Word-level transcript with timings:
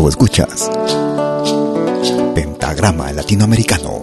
Tú 0.00 0.08
escuchas 0.08 0.70
Pentagrama 2.34 3.12
Latinoamericano. 3.12 4.02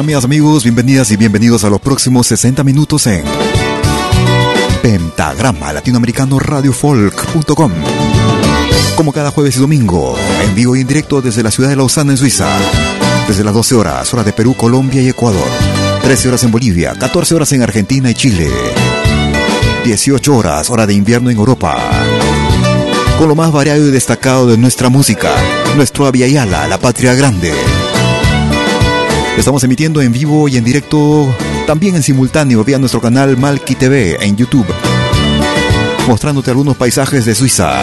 amigas, 0.00 0.24
amigos? 0.24 0.62
Bienvenidas 0.62 1.10
y 1.10 1.16
bienvenidos 1.16 1.62
a 1.64 1.68
los 1.68 1.78
próximos 1.78 2.26
60 2.28 2.64
minutos 2.64 3.06
en 3.06 3.22
Pentagrama 4.82 5.74
Latinoamericano 5.74 6.38
Radiofolk.com. 6.38 7.72
Como 8.96 9.12
cada 9.12 9.30
jueves 9.30 9.56
y 9.56 9.60
domingo, 9.60 10.16
en 10.42 10.54
vivo 10.54 10.74
y 10.74 10.80
en 10.80 10.86
directo 10.86 11.20
desde 11.20 11.42
la 11.42 11.50
ciudad 11.50 11.68
de 11.68 11.76
Lausana, 11.76 12.12
en 12.12 12.16
Suiza. 12.16 12.48
Desde 13.28 13.44
las 13.44 13.52
12 13.52 13.74
horas, 13.74 14.14
hora 14.14 14.24
de 14.24 14.32
Perú, 14.32 14.54
Colombia 14.54 15.02
y 15.02 15.08
Ecuador. 15.10 15.46
13 16.02 16.28
horas 16.28 16.44
en 16.44 16.50
Bolivia, 16.50 16.94
14 16.98 17.34
horas 17.34 17.52
en 17.52 17.62
Argentina 17.62 18.10
y 18.10 18.14
Chile. 18.14 18.48
18 19.84 20.34
horas, 20.34 20.70
hora 20.70 20.86
de 20.86 20.94
invierno 20.94 21.28
en 21.28 21.36
Europa. 21.36 21.76
Con 23.18 23.28
lo 23.28 23.34
más 23.34 23.52
variado 23.52 23.86
y 23.86 23.90
destacado 23.90 24.46
de 24.46 24.56
nuestra 24.56 24.88
música, 24.88 25.30
nuestro 25.76 26.06
Aviala, 26.06 26.66
la 26.68 26.78
patria 26.78 27.12
grande. 27.12 27.52
Estamos 29.40 29.64
emitiendo 29.64 30.02
en 30.02 30.12
vivo 30.12 30.48
y 30.48 30.58
en 30.58 30.64
directo, 30.64 31.34
también 31.66 31.96
en 31.96 32.02
simultáneo 32.02 32.62
vía 32.62 32.78
nuestro 32.78 33.00
canal 33.00 33.38
Malki 33.38 33.74
TV 33.74 34.22
en 34.22 34.36
YouTube, 34.36 34.66
mostrándote 36.06 36.50
algunos 36.50 36.76
paisajes 36.76 37.24
de 37.24 37.34
Suiza. 37.34 37.82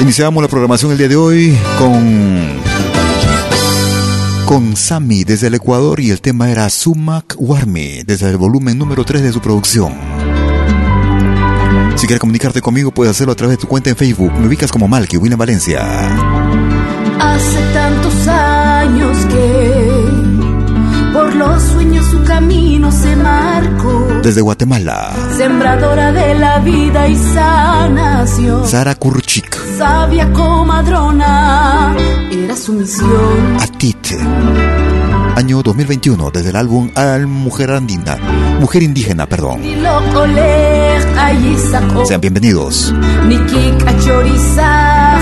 Iniciamos 0.00 0.40
la 0.40 0.48
programación 0.48 0.92
el 0.92 0.98
día 0.98 1.08
de 1.08 1.16
hoy 1.16 1.58
con 1.76 2.62
con 4.46 4.76
Sami 4.76 5.24
desde 5.24 5.48
el 5.48 5.54
Ecuador 5.54 5.98
y 5.98 6.12
el 6.12 6.20
tema 6.20 6.52
era 6.52 6.70
Sumac 6.70 7.34
Warmi 7.36 8.04
desde 8.04 8.30
el 8.30 8.36
volumen 8.36 8.78
número 8.78 9.04
3 9.04 9.20
de 9.20 9.32
su 9.32 9.40
producción. 9.40 9.94
Si 11.96 12.06
quieres 12.06 12.20
comunicarte 12.20 12.60
conmigo 12.60 12.92
puedes 12.92 13.10
hacerlo 13.10 13.32
a 13.32 13.36
través 13.36 13.56
de 13.56 13.62
tu 13.62 13.66
cuenta 13.66 13.90
en 13.90 13.96
Facebook. 13.96 14.32
Me 14.38 14.46
ubicas 14.46 14.70
como 14.70 14.86
Malky, 14.86 15.16
William 15.16 15.40
Valencia. 15.40 16.43
Hace 17.20 17.60
tantos 17.72 18.28
años 18.28 19.16
que 19.26 20.04
por 21.12 21.34
los 21.34 21.62
sueños 21.62 22.06
su 22.06 22.22
camino 22.24 22.90
se 22.90 23.14
marcó. 23.16 24.20
Desde 24.22 24.40
Guatemala. 24.40 25.12
Sembradora 25.36 26.12
de 26.12 26.34
la 26.34 26.58
vida 26.58 27.06
y 27.08 27.16
sanación. 27.16 28.66
Sara 28.66 28.94
Kurchik. 28.96 29.54
Sabia 29.78 30.32
comadrona, 30.32 31.94
era 32.30 32.56
su 32.56 32.72
misión. 32.72 33.58
Atit. 33.60 34.06
Año 35.36 35.62
2021, 35.62 36.30
desde 36.30 36.50
el 36.50 36.56
álbum 36.56 36.90
Al 36.94 37.26
Mujer 37.26 37.72
Andina. 37.72 38.16
Mujer 38.60 38.84
Indígena, 38.84 39.26
perdón. 39.26 39.60
Sean 42.06 42.20
bienvenidos. 42.20 42.94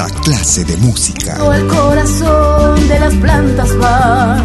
Otra 0.00 0.18
clase 0.20 0.64
de 0.64 0.78
música. 0.78 1.36
El 1.54 1.66
corazón 1.66 2.88
de 2.88 3.00
las 3.00 3.14
plantas 3.16 3.68
va 3.78 4.42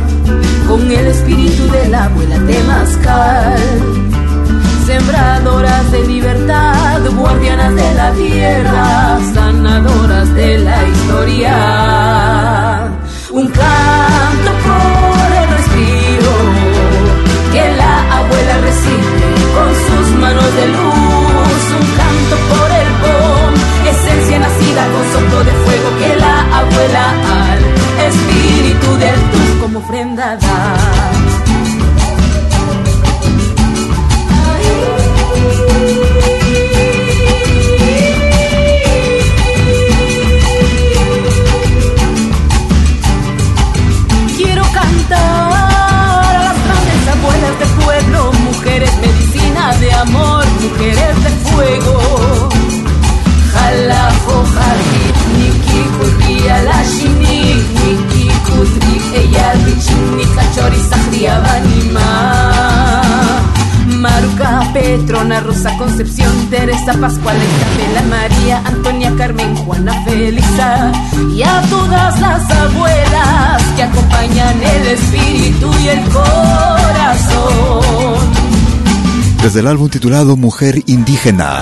con 0.67 0.81
el 0.81 1.07
espíritu 1.07 1.71
de 1.71 1.87
la 1.87 2.05
abuela 2.05 2.35
temazcal. 2.45 3.57
Sembradoras 4.85 5.91
de 5.93 6.07
libertad, 6.07 6.99
guardianas 7.15 7.73
de 7.73 7.93
la 7.93 8.11
tierra, 8.11 9.17
sanadoras 9.33 10.33
de 10.33 10.57
la 10.57 10.87
historia. 10.89 11.57
Un 13.31 13.47
canto 13.47 14.51
por 14.65 15.37
el 15.41 15.49
respiro 15.55 16.31
que 17.53 17.75
la 17.77 18.17
abuela 18.17 18.57
recibe 18.59 19.23
con 19.55 19.69
sus 19.87 20.19
manos 20.19 20.55
de 20.55 20.67
luz. 20.67 21.04
Soplo 25.15 25.43
de 25.45 25.51
fuego 25.51 25.89
que 25.99 26.15
la 26.23 26.37
abuela 26.59 27.05
al 27.39 27.61
espíritu 28.07 28.89
del 28.97 29.19
tus 29.31 29.49
como 29.61 29.79
ofrenda 29.79 30.35
da. 30.35 30.57
Quiero 44.37 44.63
cantar 44.79 46.35
a 46.35 46.43
las 46.47 46.57
grandes 46.65 47.01
abuelas 47.15 47.59
del 47.61 47.71
pueblo, 47.85 48.19
mujeres 48.49 48.91
medicina 48.99 49.73
de 49.77 49.93
amor, 49.93 50.45
mujeres 50.61 51.15
de 51.23 51.29
fuego. 51.49 52.04
Banima. 61.33 63.15
Maruca, 63.87 64.69
Petrona, 64.73 65.39
Rosa 65.39 65.75
Concepción, 65.77 66.31
Teresa 66.49 66.93
Pascual, 66.93 67.37
Isabela, 67.37 68.01
María, 68.09 68.61
Antonia, 68.65 69.13
Carmen, 69.17 69.55
Juana, 69.55 70.03
Felisa 70.03 70.91
y 71.35 71.41
a 71.41 71.61
todas 71.69 72.19
las 72.19 72.49
abuelas 72.51 73.63
que 73.75 73.83
acompañan 73.83 74.61
el 74.61 74.87
espíritu 74.87 75.71
y 75.83 75.87
el 75.87 76.01
corazón. 76.09 77.45
Desde 79.41 79.59
el 79.59 79.67
álbum 79.67 79.89
titulado 79.89 80.35
Mujer 80.35 80.81
Indígena. 80.87 81.61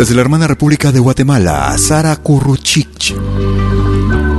Desde 0.00 0.14
la 0.14 0.22
hermana 0.22 0.46
República 0.46 0.92
de 0.92 0.98
Guatemala, 0.98 1.76
Sara 1.76 2.16
Kuruchich. 2.16 3.14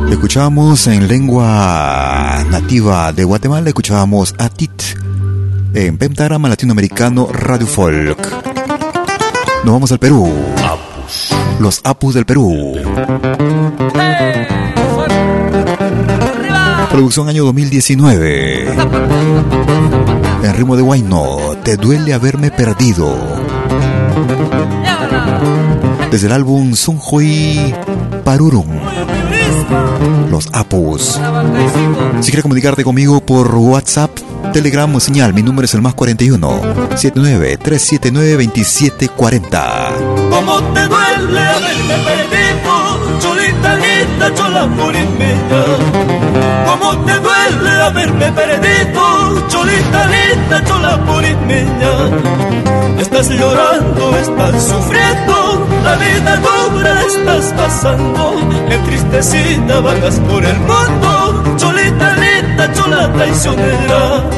Escuchábamos 0.09 0.87
en 0.87 1.07
lengua 1.07 2.43
nativa 2.49 3.13
de 3.13 3.23
Guatemala, 3.23 3.67
escuchábamos 3.67 4.33
Atit 4.39 4.71
en 5.75 5.99
Pentagrama 5.99 6.49
Latinoamericano 6.49 7.27
Radio 7.31 7.67
Folk. 7.67 8.17
Nos 9.63 9.71
vamos 9.71 9.91
al 9.91 9.99
Perú. 9.99 10.33
Los 11.59 11.79
Apus 11.83 12.15
del 12.15 12.25
Perú. 12.25 12.73
Producción 16.89 17.29
año 17.29 17.45
2019. 17.45 18.67
En 20.41 20.55
ritmo 20.55 20.75
de 20.75 20.81
Guayno, 20.81 21.37
te 21.63 21.77
duele 21.77 22.15
haberme 22.15 22.49
perdido. 22.49 23.40
Desde 26.11 26.27
el 26.27 26.33
álbum 26.33 26.75
Sunjoy 26.75 27.73
Parurum. 28.23 28.67
Los 30.29 30.49
Apus. 30.51 31.19
Si 32.19 32.31
quieres 32.31 32.43
comunicarte 32.43 32.83
conmigo 32.83 33.21
por 33.21 33.55
WhatsApp, 33.55 34.11
Telegram 34.51 34.93
o 34.93 34.99
señal, 34.99 35.33
mi 35.33 35.41
número 35.41 35.65
es 35.65 35.73
el 35.73 35.81
más 35.81 35.93
41 35.93 36.61
79 36.95 37.57
379 37.57 38.43
2740. 38.45 39.91
¿Cómo 40.29 40.61
te 40.73 40.87
duele 40.87 41.39
haberme 41.39 41.95
perdido, 42.03 42.80
linda, 44.21 44.33
chola 44.35 44.65
murimeña? 44.67 45.63
¿Cómo 46.65 47.05
te 47.05 47.13
duele 47.19 47.71
haberme 47.83 48.31
perdido, 48.31 49.47
cholita 49.47 50.05
linda, 50.05 50.63
chola 50.63 50.97
murimeña? 50.97 51.91
Estás 52.99 53.29
llorando, 53.29 54.17
estás 54.17 54.63
sufriendo, 54.63 55.67
la 55.83 55.95
vida 55.95 56.37
dura 56.37 57.01
estás 57.01 57.53
pasando, 57.53 58.35
entristecida 58.69 59.79
vagas 59.81 60.19
por 60.19 60.45
el 60.45 60.59
mundo, 60.59 61.55
cholita 61.57 62.13
linda, 62.17 62.73
chola 62.73 63.11
traicionera. 63.13 64.29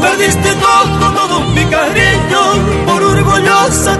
Perdiste 0.00 0.52
todo, 0.54 1.12
todo 1.14 1.40
mi 1.54 1.64
cariño 1.64 2.42
por 2.86 3.02
orgullosa 3.02 3.98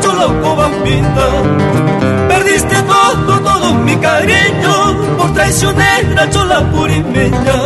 Perdiste 2.29 2.76
todo, 2.83 3.41
todo 3.41 3.75
mi 3.75 3.97
cariño 3.97 5.17
por 5.17 5.33
traicionera 5.33 6.29
cholapurimeña. 6.29 7.59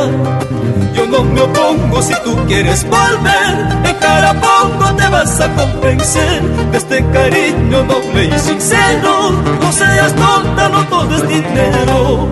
Yo 0.95 1.07
no 1.07 1.25
me 1.25 1.41
opongo 1.41 2.01
si 2.01 2.15
tú 2.23 2.37
quieres 2.47 2.87
volver, 2.89 3.89
en 3.89 3.97
cara 3.97 4.35
pongo 4.35 4.95
te 4.95 5.09
vas 5.09 5.41
a 5.41 5.53
convencer 5.55 6.43
de 6.71 6.79
este 6.79 7.05
cariño 7.11 7.83
noble 7.85 8.25
y 8.25 8.39
sincero. 8.39 9.33
No 9.61 9.73
seas 9.73 10.15
tonta, 10.15 10.69
no 10.69 10.85
todo 10.87 11.17
es 11.17 11.29
dinero. 11.29 12.29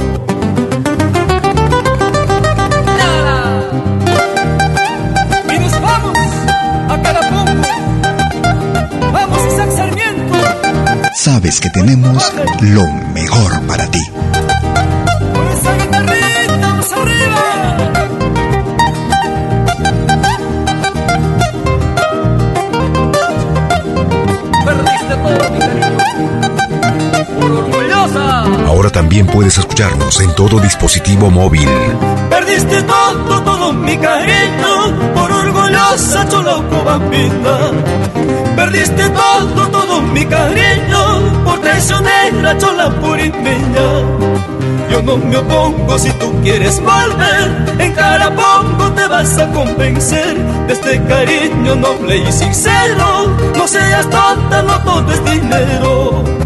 sabes 11.36 11.60
que 11.60 11.68
tenemos 11.68 12.32
lo 12.62 12.86
mejor 13.12 13.60
para 13.66 13.86
ti. 13.90 14.00
Ahora 28.66 28.88
también 28.90 29.26
puedes 29.26 29.58
escucharnos 29.58 30.18
en 30.20 30.34
todo 30.34 30.58
dispositivo 30.60 31.30
móvil. 31.30 31.68
Perdiste 32.30 32.82
todo, 32.82 33.42
todo 33.42 33.72
mi 33.74 33.98
cariño 33.98 35.12
por 35.14 35.30
orgullosa 35.30 36.26
choloco 36.30 36.82
bambina. 36.82 37.72
Perdiste 38.56 39.08
todo, 39.10 39.68
todo 39.68 40.00
mi 40.00 40.24
cariño 40.24 40.95
traicionera 41.60 42.58
chola 42.58 42.90
purinteña. 43.00 43.86
Yo 44.90 45.02
no 45.02 45.16
me 45.16 45.36
opongo 45.36 45.98
si 45.98 46.10
tú 46.12 46.32
quieres 46.42 46.80
volver, 46.80 47.74
en 47.78 47.92
cara 47.92 48.30
pongo 48.34 48.92
te 48.92 49.06
vas 49.06 49.38
a 49.38 49.50
convencer 49.50 50.36
de 50.66 50.72
este 50.72 51.02
cariño 51.04 51.74
noble 51.76 52.18
y 52.18 52.32
sincero. 52.32 53.36
No 53.56 53.66
seas 53.66 54.08
tonta, 54.08 54.62
no 54.62 54.80
todo 54.82 55.12
es 55.12 55.24
dinero. 55.24 56.45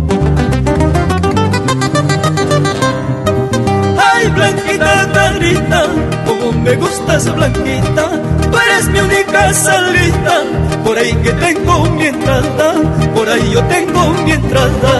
Blanquita, 4.41 5.13
tarita, 5.13 5.83
como 6.27 6.53
me 6.53 6.75
gustas, 6.77 7.35
Blanquita, 7.35 8.07
tú 8.51 8.57
eres 8.57 8.89
mi 8.89 9.01
única 9.01 9.53
salida, 9.53 10.35
por 10.83 10.97
ahí 10.97 11.13
que 11.23 11.31
tengo 11.33 11.85
mi 11.91 12.07
entrada, 12.07 12.73
por 13.15 13.29
ahí 13.29 13.51
yo 13.53 13.63
tengo 13.65 14.01
mi 14.25 14.33
entrada. 14.33 14.93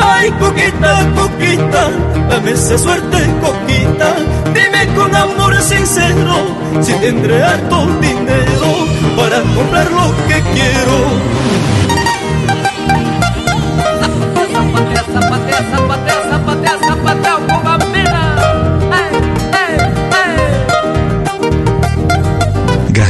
Ay, 0.00 0.30
coquita, 0.38 0.92
coquita, 1.16 1.90
dame 2.30 2.52
esa 2.52 2.78
suerte, 2.78 3.18
coquita, 3.40 4.14
dime 4.54 4.94
con 4.94 5.12
amor 5.16 5.60
sincero, 5.60 6.36
si 6.80 6.92
tendré 6.94 7.42
harto 7.42 7.86
dinero 8.00 8.70
para 9.16 9.40
comprar 9.40 9.90
lo 9.90 10.14
que 10.28 10.40
quiero. 10.54 10.98
Zapatea, 14.52 15.02
zapatea, 15.12 15.60
zapatea, 15.72 15.97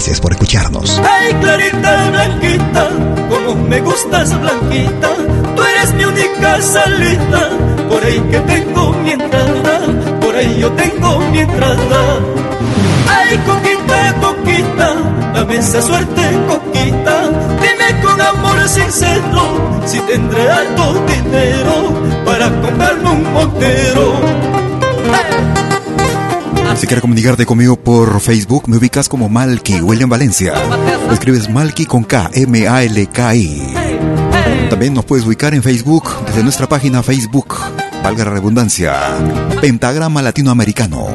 Gracias 0.09 0.23
por 0.23 0.33
escucharnos. 0.33 1.03
Ay, 1.05 1.35
Clarita, 1.35 2.11
Blanquita, 2.11 2.88
como 3.29 3.62
me 3.69 3.79
gustas, 3.81 4.41
Blanquita, 4.41 5.11
tú 5.55 5.62
eres 5.62 5.93
mi 5.93 6.05
única 6.07 6.62
salida, 6.62 7.50
por 7.91 8.03
ahí 8.03 8.19
que 8.31 8.38
tengo 8.41 8.93
mi 9.05 9.11
entrada, 9.11 9.81
por 10.23 10.35
ahí 10.35 10.57
yo 10.59 10.73
tengo 10.73 11.19
mi 11.31 11.41
entrada. 11.41 12.21
Ay, 13.07 13.37
coquita, 13.45 14.15
coquita, 14.23 14.95
dame 15.35 15.57
esa 15.57 15.83
suerte, 15.83 16.23
coquita, 16.49 17.29
dime 17.61 18.00
con 18.00 18.19
amor 18.19 18.67
sincero, 18.67 19.83
si 19.85 20.00
tendré 20.00 20.50
alto 20.50 21.05
dinero 21.07 21.93
para 22.25 22.49
comprarme 22.62 23.11
un 23.11 23.33
montero. 23.35 24.15
Si 26.79 26.87
quieres 26.87 27.01
comunicarte 27.01 27.45
conmigo 27.45 27.75
por 27.77 28.21
Facebook, 28.21 28.69
me 28.69 28.77
ubicas 28.77 29.09
como 29.09 29.29
Malky 29.29 29.81
William 29.81 30.09
Valencia. 30.09 30.55
escribes 31.11 31.51
Malky 31.51 31.87
con 31.87 32.05
K, 32.05 32.31
M-A-L-K-I. 32.33 33.75
También 34.71 34.95
nos 34.95 35.05
puedes 35.05 35.27
ubicar 35.27 35.55
en 35.55 35.63
Facebook 35.65 36.09
desde 36.27 36.45
nuestra 36.45 36.69
página 36.69 37.03
Facebook, 37.03 37.57
valga 38.05 38.25
la 38.27 38.31
redundancia, 38.31 38.95
Pentagrama 39.61 40.23
Latinoamericano. 40.23 41.09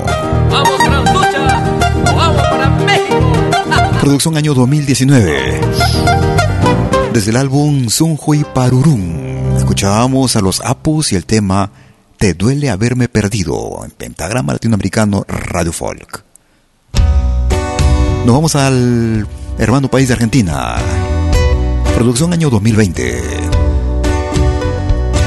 Vamos, 0.51 0.79
gran 0.83 1.05
lucha, 1.05 1.63
vamos 2.03 2.41
para 2.41 2.69
México. 2.69 3.99
Producción 4.01 4.35
año 4.35 4.53
2019. 4.53 5.61
Desde 7.13 7.31
el 7.31 7.37
álbum 7.37 7.87
Sunhui 7.87 8.43
Parurum, 8.53 9.55
escuchábamos 9.55 10.35
a 10.35 10.41
los 10.41 10.59
Apus 10.59 11.13
y 11.13 11.15
el 11.15 11.25
tema 11.25 11.71
te 12.23 12.33
duele 12.35 12.69
haberme 12.69 13.09
perdido 13.09 13.81
en 13.83 13.91
Pentagrama 13.91 14.53
Latinoamericano 14.53 15.25
Radio 15.27 15.73
Folk. 15.73 16.23
Nos 18.25 18.33
vamos 18.33 18.55
al 18.55 19.27
hermano 19.57 19.89
país 19.89 20.07
de 20.07 20.13
Argentina. 20.13 20.77
Producción 21.93 22.31
año 22.31 22.49
2020. 22.49 23.23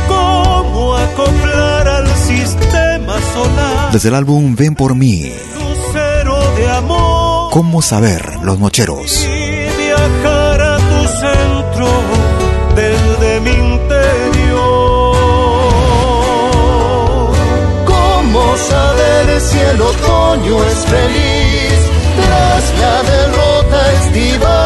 ¿Cómo 0.08 0.96
acoplar 0.96 1.86
al 1.86 2.08
sistema 2.16 3.20
solar? 3.34 3.92
Desde 3.92 4.08
el 4.08 4.14
álbum 4.14 4.56
Ven 4.56 4.74
por 4.74 4.94
mí. 4.94 5.30
Lucero 5.52 6.56
de 6.56 6.70
amor. 6.70 7.50
¿Cómo 7.52 7.82
saber 7.82 8.36
los 8.42 8.58
nocheros? 8.58 9.26
Saber 19.16 19.40
si 19.40 19.58
el 19.58 19.80
otoño 19.80 20.64
es 20.64 20.85
feliz 20.87 21.78
tras 22.16 22.80
la 22.80 23.02
derrota 23.02 23.92
estival. 23.92 24.65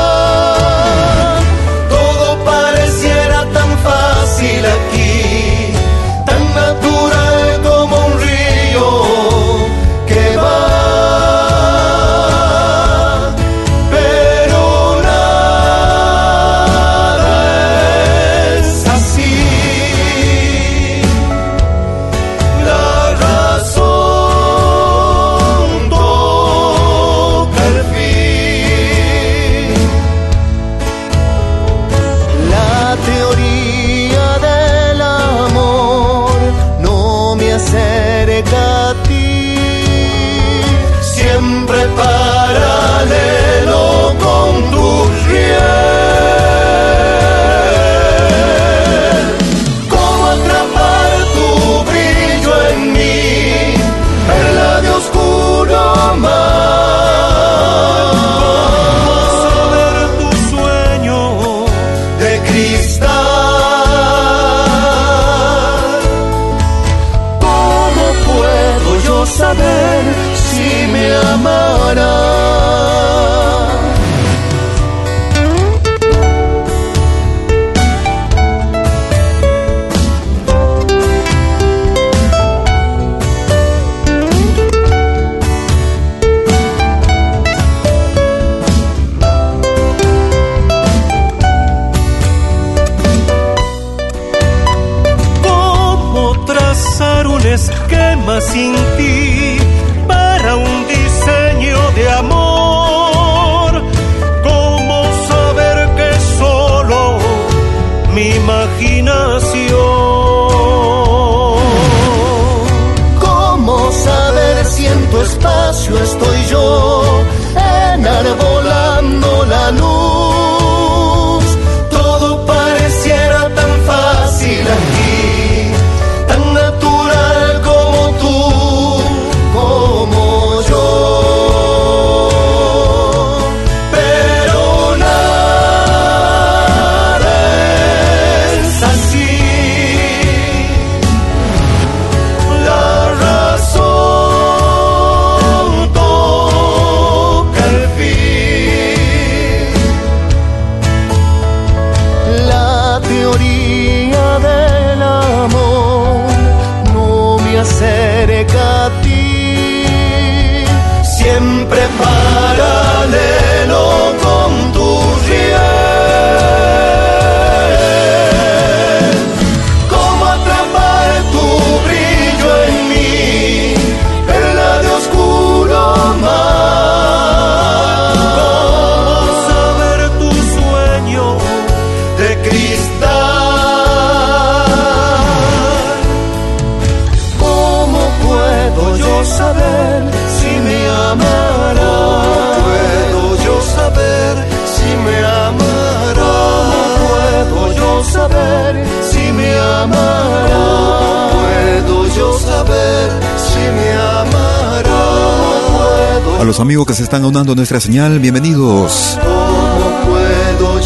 A 206.41 206.45
los 206.45 206.59
amigos 206.59 206.87
que 206.87 206.95
se 206.95 207.03
están 207.03 207.23
unando 207.27 207.55
nuestra 207.55 207.81
señal, 207.81 208.19
bienvenidos. 208.19 209.19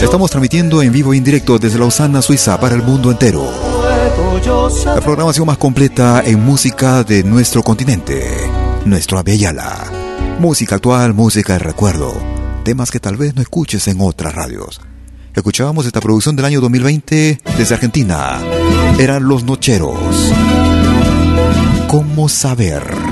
Estamos 0.02 0.28
transmitiendo 0.28 0.82
en 0.82 0.90
vivo 0.90 1.14
e 1.14 1.16
indirecto 1.16 1.60
desde 1.60 1.78
Lausana, 1.78 2.22
Suiza, 2.22 2.58
para 2.58 2.74
el 2.74 2.82
mundo 2.82 3.12
entero. 3.12 3.48
La 4.84 5.00
programación 5.00 5.46
más 5.46 5.56
completa 5.56 6.24
en 6.26 6.44
música 6.44 7.04
de 7.04 7.22
nuestro 7.22 7.62
continente, 7.62 8.50
nuestro 8.84 9.16
Abeyala. 9.16 9.92
Música 10.40 10.74
actual, 10.74 11.14
música 11.14 11.52
de 11.52 11.60
recuerdo, 11.60 12.12
temas 12.64 12.90
que 12.90 12.98
tal 12.98 13.16
vez 13.16 13.36
no 13.36 13.40
escuches 13.40 13.86
en 13.86 14.00
otras 14.00 14.34
radios. 14.34 14.80
Escuchábamos 15.36 15.86
esta 15.86 16.00
producción 16.00 16.34
del 16.34 16.46
año 16.46 16.60
2020 16.62 17.42
desde 17.56 17.74
Argentina. 17.76 18.40
Eran 18.98 19.28
Los 19.28 19.44
Nocheros. 19.44 20.32
¿Cómo 21.86 22.28
saber? 22.28 23.03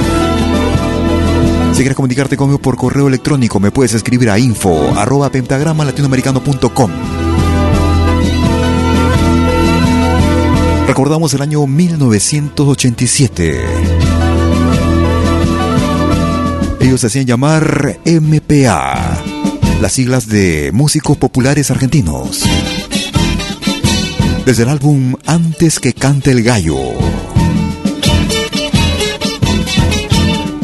Si 1.73 1.79
quieres 1.79 1.97
comunicarte 1.97 2.37
conmigo 2.37 2.59
por 2.59 2.77
correo 2.77 3.09
electrónico, 3.09 3.59
me 3.59 3.71
puedes 3.71 3.95
escribir 3.95 4.29
a 4.29 4.39
info 4.39 4.93
arroba 4.95 5.31
pentagrama 5.31 5.87
latinoamericano.com. 5.87 6.91
Recordamos 10.87 11.33
el 11.33 11.41
año 11.41 11.67
1987. 11.67 13.65
Ellos 16.81 17.01
se 17.01 17.07
hacían 17.07 17.25
llamar 17.25 18.01
MPA, 18.05 19.23
las 19.81 19.93
siglas 19.93 20.29
de 20.29 20.71
Músicos 20.75 21.17
Populares 21.17 21.71
Argentinos. 21.71 22.43
Desde 24.45 24.65
el 24.65 24.69
álbum 24.69 25.15
Antes 25.25 25.81
que 25.81 25.95
cante 25.95 26.33
el 26.33 26.43
gallo. 26.43 26.77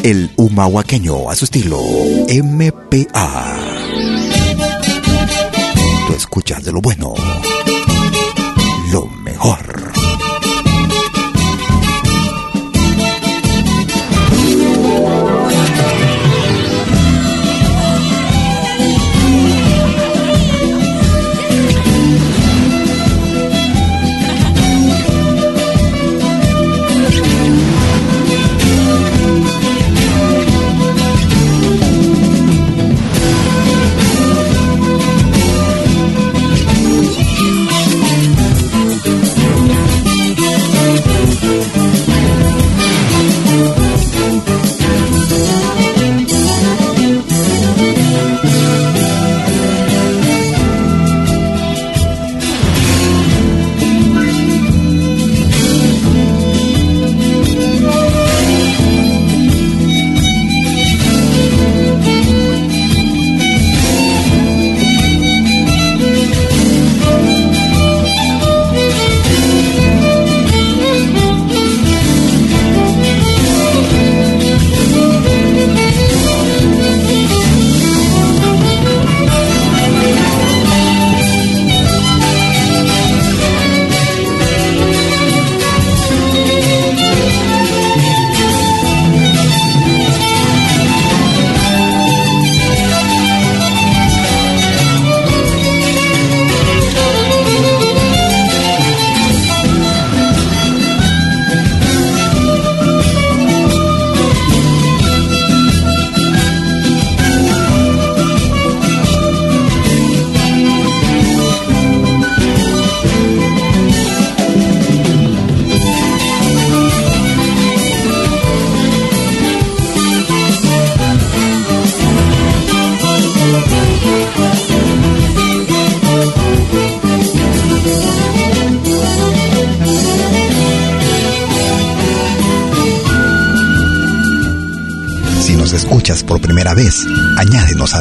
El 0.09 0.31
humahuaqueño 0.37 1.29
a 1.29 1.37
su 1.37 1.45
estilo 1.45 1.79
MPA. 2.43 3.57
Tú 6.07 6.15
escuchas 6.15 6.65
de 6.65 6.73
lo 6.73 6.81
bueno, 6.81 7.13
lo 8.91 9.05
mejor. 9.05 9.78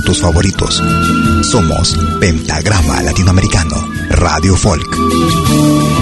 Tus 0.07 0.21
favoritos. 0.21 0.81
Somos 1.51 1.97
Pentagrama 2.21 3.01
Latinoamericano, 3.03 3.75
Radio 4.11 4.55
Folk. 4.55 5.96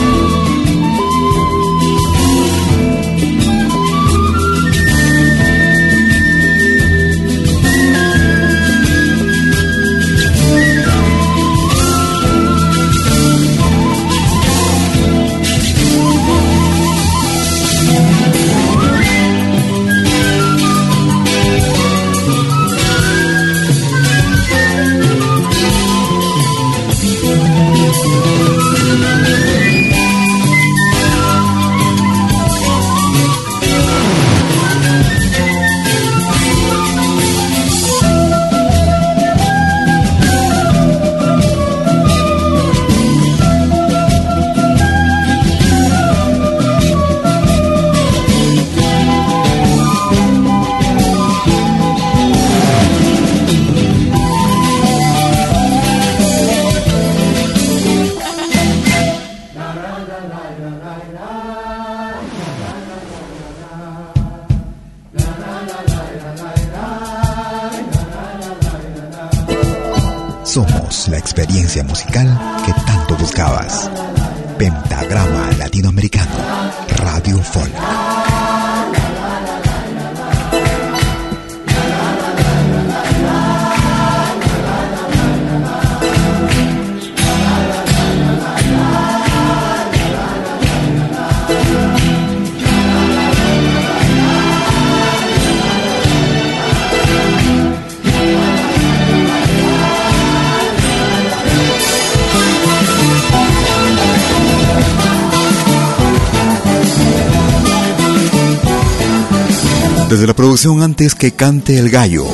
Antes 110.65 111.13
que 111.13 111.31
cante 111.31 111.77
el 111.77 111.91
gallo, 111.91 112.25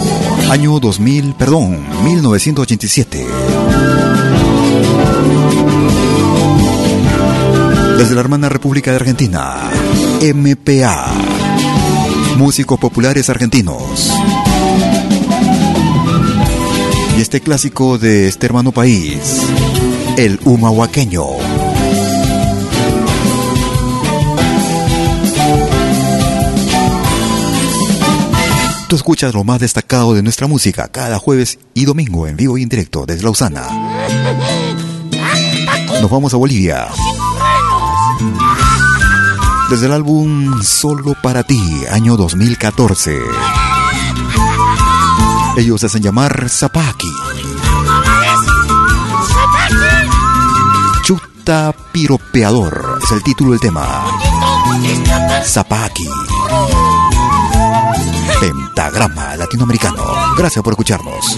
año 0.49 0.79
2000, 0.79 1.33
perdón, 1.33 1.85
1987. 2.05 3.25
Desde 7.97 8.15
la 8.15 8.21
hermana 8.21 8.47
República 8.47 8.91
de 8.91 8.97
Argentina, 8.97 9.69
MPA, 10.33 11.13
músicos 12.37 12.79
populares 12.79 13.29
argentinos. 13.29 14.13
Y 17.17 17.21
este 17.21 17.41
clásico 17.41 17.97
de 17.97 18.29
este 18.29 18.45
hermano 18.45 18.71
país, 18.71 19.41
el 20.15 20.39
humahuaqueño. 20.45 21.50
Tú 28.91 28.97
escuchas 28.97 29.33
lo 29.33 29.45
más 29.45 29.61
destacado 29.61 30.13
de 30.13 30.21
nuestra 30.21 30.47
música 30.47 30.89
cada 30.89 31.17
jueves 31.17 31.59
y 31.73 31.85
domingo 31.85 32.27
en 32.27 32.35
vivo 32.35 32.57
y 32.57 32.63
en 32.63 32.67
directo 32.67 33.05
desde 33.05 33.23
Lausana. 33.23 33.69
Nos 36.01 36.11
vamos 36.11 36.33
a 36.33 36.37
Bolivia. 36.37 36.89
Desde 39.69 39.85
el 39.85 39.93
álbum 39.93 40.61
Solo 40.61 41.15
para 41.23 41.43
ti, 41.43 41.57
año 41.89 42.17
2014. 42.17 43.17
Ellos 45.55 45.81
hacen 45.85 46.03
llamar 46.03 46.49
Zapaki. 46.49 47.07
Chuta 51.05 51.73
Piropeador 51.93 52.99
es 53.01 53.11
el 53.13 53.23
título 53.23 53.51
del 53.51 53.61
tema. 53.61 54.03
Zapaki. 55.45 56.09
Pentagrama 58.41 59.35
Latinoamericano. 59.35 60.03
Gracias 60.35 60.63
por 60.63 60.73
escucharnos. 60.73 61.37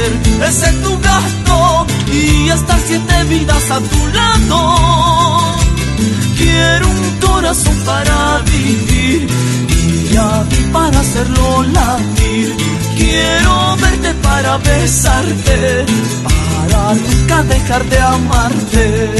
Quisiera 0.00 0.48
ser 0.48 0.48
ese 0.48 0.72
tu 0.82 0.98
gasto 1.00 1.86
y 2.12 2.48
estar 2.48 2.80
siete 2.86 3.24
vidas 3.24 3.70
a 3.70 3.80
tu 3.80 4.06
lado. 4.08 5.56
Quiero 6.36 6.88
un 6.88 7.18
corazón 7.20 7.76
para 7.84 8.38
vivir 8.50 9.28
y 10.10 10.16
a 10.16 10.44
ti 10.48 10.64
para 10.72 11.00
hacerlo 11.00 11.62
latir. 11.64 12.56
Quiero 12.96 13.76
verte 13.76 14.14
para 14.22 14.58
besarte, 14.58 15.84
para 16.24 16.94
nunca 16.94 17.42
dejar 17.42 17.84
de 17.84 17.98
amarte. 17.98 19.10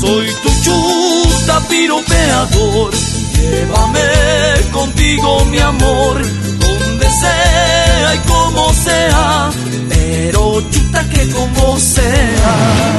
Soy 0.00 0.26
tu 0.42 0.50
chuta 0.62 1.60
piropeador 1.68 2.92
Llévame 3.34 4.70
contigo, 4.72 5.44
mi 5.46 5.58
amor, 5.58 6.22
donde 6.58 7.10
sea 7.20 7.75
y 8.14 8.18
como 8.28 8.72
sea, 8.72 9.50
pero 9.88 10.60
chuta 10.70 11.08
que 11.08 11.28
como 11.30 11.78
sea. 11.78 12.98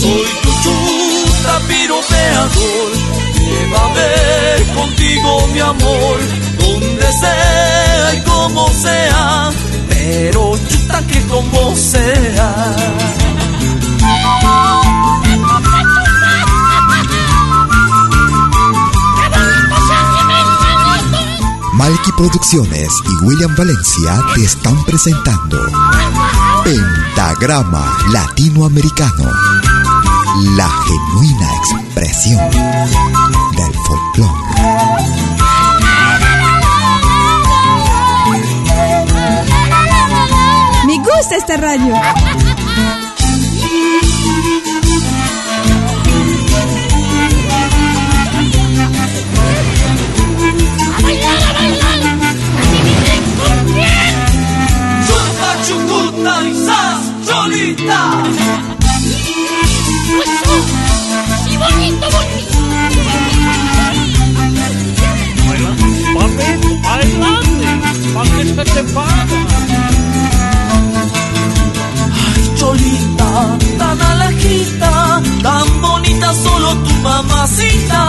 Soy 0.00 0.26
tu 0.42 0.50
chuta 0.62 1.60
piropeador, 1.68 2.90
llévame 3.38 4.10
contigo, 4.74 5.46
mi 5.52 5.60
amor, 5.60 6.18
donde 6.58 7.12
sea 7.12 8.14
y 8.14 8.20
como 8.22 8.68
sea, 8.70 9.50
pero 9.88 10.58
chuta 10.68 11.02
que 11.06 11.20
como 11.26 11.74
sea. 11.76 12.54
Malky 21.88 22.12
Producciones 22.12 22.92
y 23.06 23.24
William 23.24 23.56
Valencia 23.56 24.20
te 24.34 24.44
están 24.44 24.84
presentando 24.84 25.56
Pentagrama 26.62 27.96
Latinoamericano, 28.12 29.24
la 30.54 30.68
genuina 30.68 31.48
expresión 31.54 32.50
del 33.56 33.72
folclore. 33.86 34.32
Me 40.86 40.98
gusta 40.98 41.36
este 41.38 41.56
radio. 41.56 41.94
Bonita. 57.68 58.22
y 61.50 61.56
bonito, 61.56 62.10
bonito. 62.10 62.58
Ay, 66.84 67.08
Cholita, 72.56 73.58
tan 73.78 74.02
alajita, 74.02 75.22
tan 75.42 75.80
bonita, 75.80 76.34
solo 76.34 76.74
tu 76.74 76.94
mamacita. 77.02 78.02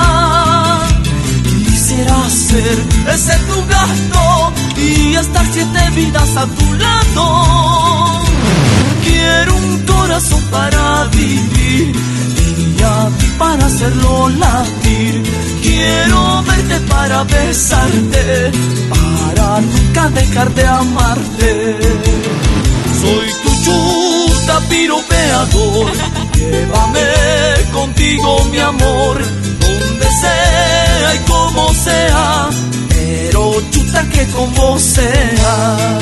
Quisiera 1.43 2.29
ser 2.29 2.77
ese 3.13 3.37
tu 3.47 3.65
gasto 3.67 4.53
y 4.77 5.15
estar 5.15 5.45
siete 5.51 5.89
vidas 5.95 6.37
a 6.37 6.45
tu 6.47 6.73
lado 6.73 7.69
Quiero 9.09 9.55
un 9.55 9.85
corazón 9.85 10.43
para 10.51 11.05
vivir 11.05 11.95
y 13.21 13.27
para 13.37 13.65
hacerlo 13.65 14.29
latir. 14.29 15.23
Quiero 15.61 16.43
verte 16.43 16.79
para 16.87 17.23
besarte, 17.23 18.51
para 19.19 19.61
nunca 19.61 20.09
dejar 20.09 20.53
de 20.53 20.65
amarte. 20.65 21.77
Soy 23.01 23.27
tu 23.43 23.51
chuta 23.63 24.59
piropeador, 24.69 25.91
Llévame 26.35 27.07
contigo, 27.71 28.45
mi 28.51 28.59
amor, 28.59 29.21
donde 29.59 30.07
sea 30.21 31.15
y 31.15 31.19
como 31.29 31.73
sea, 31.73 32.49
pero 32.89 33.61
chuta 33.71 34.03
que 34.09 34.25
como 34.27 34.79
sea. 34.79 35.99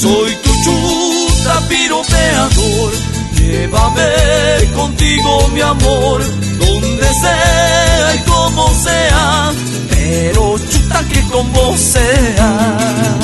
Soy 0.00 0.36
tu 0.44 0.50
chuta 0.64 1.21
piropeador, 1.68 2.92
llévame 3.36 4.72
contigo, 4.74 5.48
mi 5.54 5.60
amor, 5.60 6.22
donde 6.58 7.14
sea 7.14 8.14
y 8.14 8.18
como 8.30 8.68
sea, 8.74 9.52
pero 9.90 10.58
chuta 10.58 11.04
que 11.08 11.22
como 11.30 11.76
sea. 11.76 13.21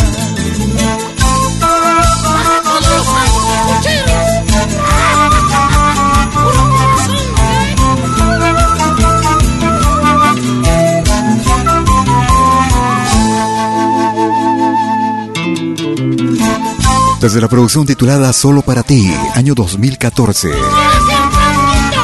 Desde 17.21 17.41
la 17.41 17.49
producción 17.49 17.85
titulada 17.85 18.33
Solo 18.33 18.63
para 18.63 18.85
ti, 18.85 19.13
año 19.35 19.55
2014. 19.55 20.51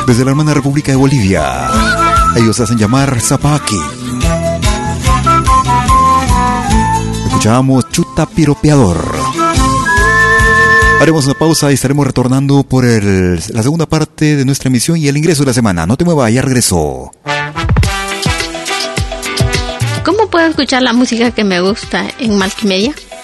Desde 0.08 0.24
la 0.24 0.30
hermana 0.30 0.54
República 0.54 0.90
de 0.90 0.96
Bolivia. 0.96 1.68
Ellos 2.34 2.58
hacen 2.58 2.76
llamar 2.76 3.20
Zapaki. 3.20 3.78
Escuchamos 7.26 7.88
Chuta 7.90 8.26
Piropeador. 8.26 9.14
Haremos 11.00 11.26
una 11.26 11.34
pausa 11.34 11.70
y 11.70 11.74
estaremos 11.74 12.06
retornando 12.06 12.64
por 12.64 12.84
el, 12.84 13.36
la 13.50 13.62
segunda 13.62 13.86
parte 13.86 14.34
de 14.34 14.44
nuestra 14.44 14.68
emisión 14.68 14.96
y 14.96 15.06
el 15.06 15.16
ingreso 15.16 15.44
de 15.44 15.50
la 15.50 15.54
semana. 15.54 15.86
No 15.86 15.96
te 15.96 16.04
muevas, 16.04 16.32
ya 16.32 16.42
regreso. 16.42 17.12
¿Cómo 20.04 20.28
puedo 20.28 20.46
escuchar 20.46 20.82
la 20.82 20.92
música 20.92 21.30
que 21.30 21.44
me 21.44 21.60
gusta 21.60 22.04
en 22.18 22.36
Multimedia? 22.36 22.94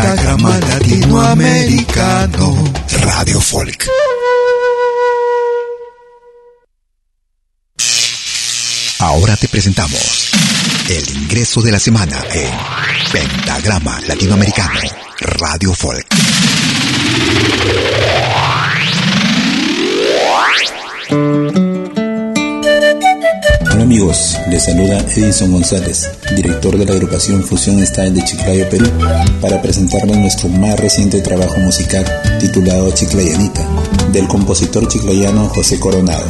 pentagrama 0.00 0.58
latinoamericano. 0.58 2.72
Radio 3.02 3.40
Folk. 3.40 3.86
Ahora 9.00 9.36
te 9.36 9.48
presentamos 9.48 10.30
el 10.88 11.16
ingreso 11.16 11.60
de 11.60 11.72
la 11.72 11.78
semana 11.78 12.16
en 12.32 12.50
Pentagrama 13.12 14.00
Latinoamericano, 14.06 14.80
Radio 15.20 15.74
Folk. 15.74 16.06
Amigos, 24.00 24.38
les 24.48 24.64
saluda 24.64 24.98
Edison 25.14 25.52
González, 25.52 26.10
director 26.34 26.78
de 26.78 26.86
la 26.86 26.92
agrupación 26.92 27.42
Fusión 27.42 27.84
Style 27.84 28.12
de 28.12 28.24
Chiclayo, 28.24 28.66
Perú, 28.70 28.86
para 29.42 29.60
presentarles 29.60 30.16
nuestro 30.16 30.48
más 30.48 30.80
reciente 30.80 31.20
trabajo 31.20 31.58
musical 31.58 32.06
titulado 32.40 32.90
Chiclayanita, 32.92 33.60
del 34.10 34.26
compositor 34.26 34.88
chiclayano 34.88 35.48
José 35.50 35.78
Coronado. 35.78 36.24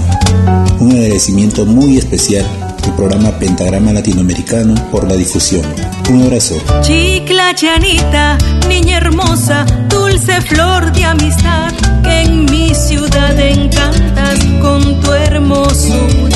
Un 0.81 0.91
agradecimiento 0.93 1.65
muy 1.65 1.99
especial 1.99 2.45
al 2.83 2.97
programa 2.97 3.39
Pentagrama 3.39 3.93
Latinoamericano 3.93 4.75
por 4.91 5.07
la 5.07 5.15
difusión. 5.15 5.63
Un 6.09 6.23
abrazo. 6.23 6.57
Chiclayanita, 6.81 8.37
niña 8.69 8.97
hermosa, 8.97 9.65
dulce 9.89 10.41
flor 10.41 10.91
de 10.93 11.05
amistad, 11.05 11.73
que 12.03 12.23
en 12.23 12.47
mi 12.47 12.75
ciudad 12.75 13.39
encantas 13.39 14.41
con 14.61 15.01
tu 15.01 15.13
hermosura. 15.13 16.30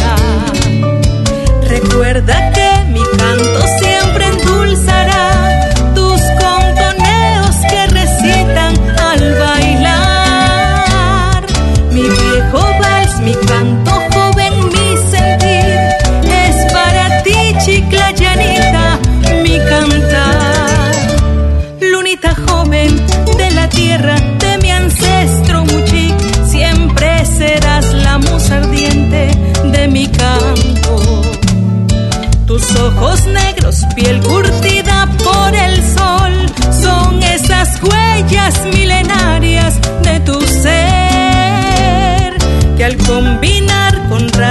Recuerda 1.75 2.53
que 2.53 2.85
mi 2.93 3.03
canto 3.19 3.61
siempre 3.81 4.27
endulzará 4.29 5.24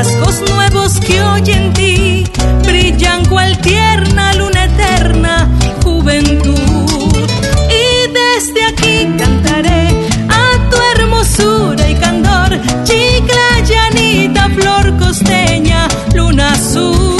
rasgos 0.03 0.41
nuevos 0.49 0.99
que 0.99 1.21
hoy 1.21 1.43
en 1.47 1.73
ti 1.73 2.23
brillan 2.65 3.25
cual 3.25 3.57
tierna 3.59 4.33
luna 4.33 4.65
eterna, 4.65 5.49
juventud. 5.83 7.29
Y 7.69 8.11
desde 8.11 8.65
aquí 8.65 9.07
cantaré 9.17 9.87
a 10.29 10.69
tu 10.69 10.77
hermosura 10.93 11.89
y 11.89 11.95
candor, 11.95 12.59
chicla 12.83 13.61
llanita, 13.65 14.49
flor 14.49 14.97
costeña, 14.97 15.87
luna 16.13 16.51
azul. 16.51 17.12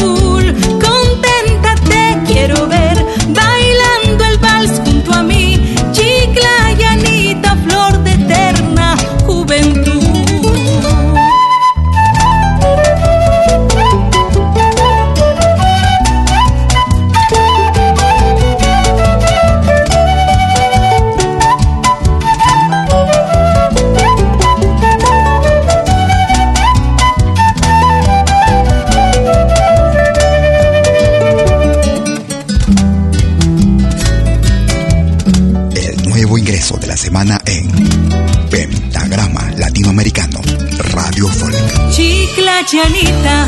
Chicla 42.73 43.42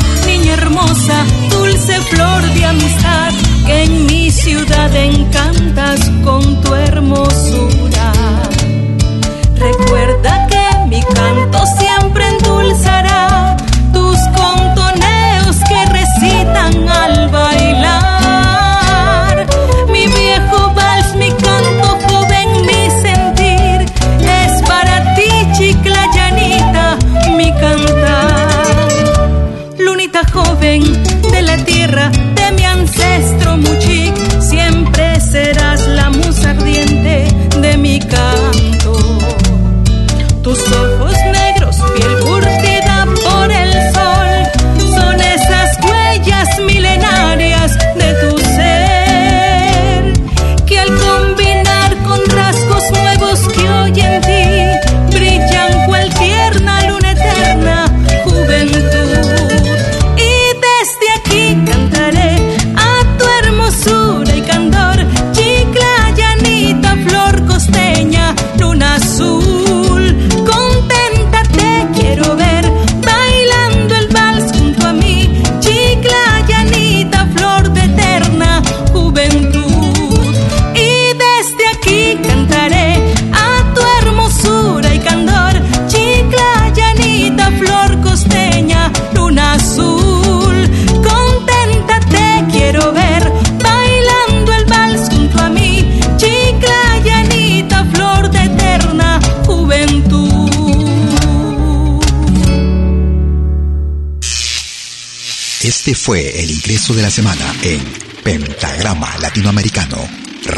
fue 106.06 106.40
el 106.40 106.52
ingreso 106.52 106.94
de 106.94 107.02
la 107.02 107.10
semana 107.10 107.52
en 107.64 107.80
Pentagrama 108.22 109.18
Latinoamericano 109.20 109.96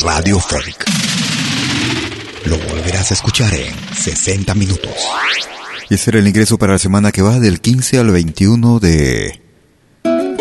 Radio 0.02 0.38
Folk. 0.38 0.84
Lo 2.44 2.58
volverás 2.58 3.10
a 3.10 3.14
escuchar 3.14 3.54
en 3.54 3.74
60 3.96 4.54
minutos. 4.54 4.92
Y 5.88 5.94
ese 5.94 6.10
era 6.10 6.18
el 6.18 6.28
ingreso 6.28 6.58
para 6.58 6.74
la 6.74 6.78
semana 6.78 7.12
que 7.12 7.22
va 7.22 7.40
del 7.40 7.62
15 7.62 7.98
al 7.98 8.10
21 8.10 8.78
de 8.78 9.40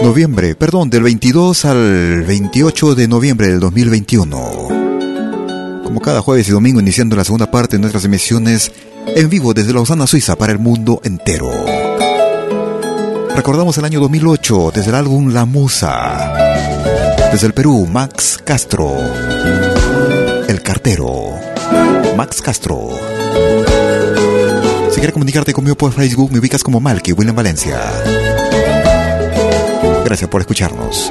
noviembre, 0.03 0.55
perdón, 0.55 0.89
del 0.89 1.03
22 1.03 1.63
al 1.63 2.25
28 2.27 2.95
de 2.95 3.07
noviembre 3.07 3.47
del 3.47 3.61
2021. 3.61 4.27
Como 5.85 6.01
cada 6.01 6.21
jueves 6.21 6.49
y 6.49 6.51
domingo 6.51 6.81
iniciando 6.81 7.15
la 7.15 7.23
segunda 7.23 7.49
parte 7.49 7.77
de 7.77 7.79
nuestras 7.79 8.03
emisiones 8.03 8.73
en 9.15 9.29
vivo 9.29 9.53
desde 9.53 9.71
Lausana, 9.71 10.05
Suiza 10.05 10.35
para 10.35 10.51
el 10.51 10.59
mundo 10.59 10.99
entero. 11.05 11.86
Recordamos 13.37 13.77
el 13.77 13.85
año 13.85 13.99
2008 13.99 14.71
desde 14.73 14.89
el 14.89 14.95
álbum 14.95 15.31
La 15.31 15.45
Musa. 15.45 16.33
Desde 17.31 17.45
el 17.45 17.53
Perú, 17.53 17.85
Max 17.85 18.39
Castro. 18.43 18.97
El 20.47 20.59
cartero. 20.63 21.35
Max 22.15 22.41
Castro. 22.41 22.89
Si 24.89 24.95
quieres 24.95 25.13
comunicarte 25.13 25.53
conmigo 25.53 25.75
por 25.75 25.91
Facebook, 25.91 26.31
me 26.31 26.39
ubicas 26.39 26.63
como 26.63 26.79
Malky 26.79 27.11
William 27.11 27.35
Valencia. 27.35 27.79
Gracias 30.03 30.29
por 30.31 30.41
escucharnos. 30.41 31.07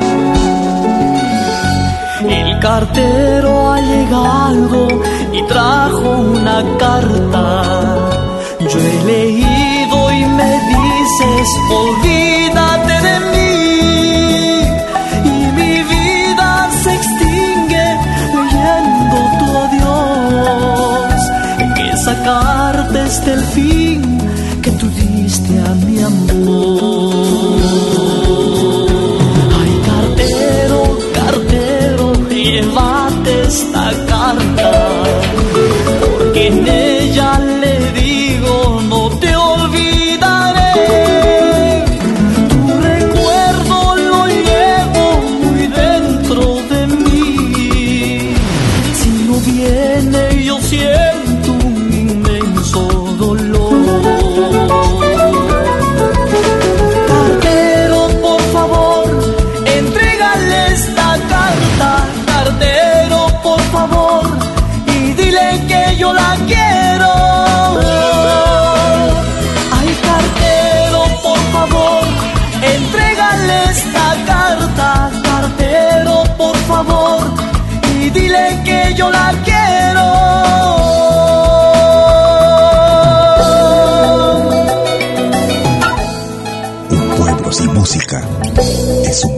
El 2.28 2.58
cartero 2.58 3.72
ha 3.72 3.80
llegado 3.80 4.88
y 5.32 5.46
trajo 5.46 6.10
una 6.10 6.76
carta. 6.76 7.62
Yo 8.58 8.80
he 8.80 9.04
leído 9.04 9.55
dices, 11.18 11.48
olvídate 11.70 12.94
de 13.08 13.20
mí. 13.32 13.52
Y 15.24 15.52
mi 15.58 15.82
vida 15.82 16.70
se 16.82 16.94
extingue 16.94 17.86
leyendo 18.34 19.16
tu 19.38 19.46
adiós. 19.66 21.20
En 21.58 21.70
esa 21.92 22.14
carta 22.22 23.06
está 23.06 23.32
el 23.32 23.44
fin 23.44 24.18
que 24.62 24.70
tú 24.72 24.86
diste 24.88 25.58
a 25.60 25.74
mi 25.86 26.02
amor. 26.02 27.14
Ay, 29.60 29.72
cartero, 29.90 30.98
cartero, 31.14 32.12
llévate 32.28 33.42
esta 33.46 34.05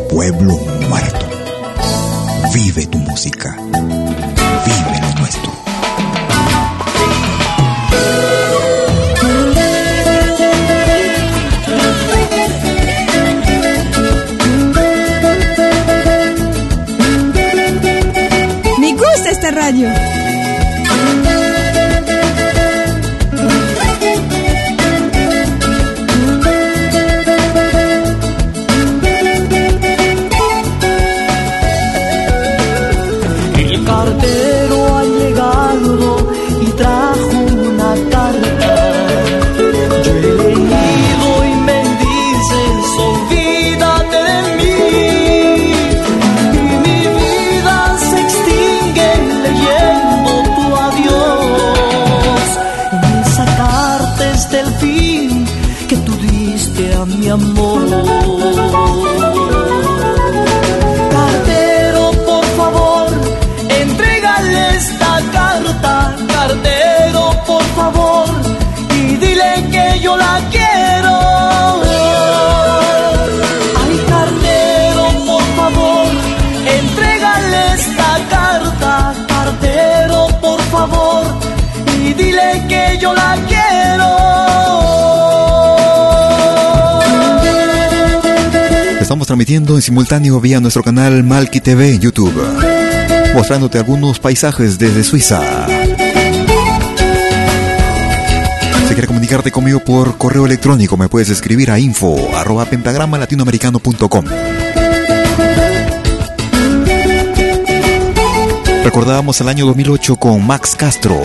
pueblo 0.09 0.59
muerto. 0.89 1.27
Vive 2.53 2.87
tu 2.87 2.99
música. 2.99 3.57
En 89.77 89.83
simultáneo 89.83 90.41
vía 90.41 90.61
nuestro 90.61 90.83
canal 90.83 91.23
Malki 91.25 91.61
TV 91.61 91.93
en 91.93 92.01
YouTube, 92.01 92.33
mostrándote 93.35 93.77
algunos 93.79 94.19
paisajes 94.19 94.79
desde 94.79 95.05
Suiza. 95.05 95.67
Si 98.89 98.95
quieres 98.95 99.07
comunicarte 99.07 99.51
conmigo 99.51 99.81
por 99.81 100.17
correo 100.17 100.47
electrónico, 100.47 100.97
me 100.97 101.09
puedes 101.09 101.29
escribir 101.29 101.71
a 101.71 101.79
info 101.79 102.35
arroba 102.35 102.65
pentagrama 102.65 103.19
latinoamericano.com. 103.19 104.25
Recordábamos 108.85 109.41
el 109.43 109.49
año 109.49 109.67
2008 109.67 110.17
con 110.17 110.47
Max 110.47 110.75
Castro. 110.77 111.21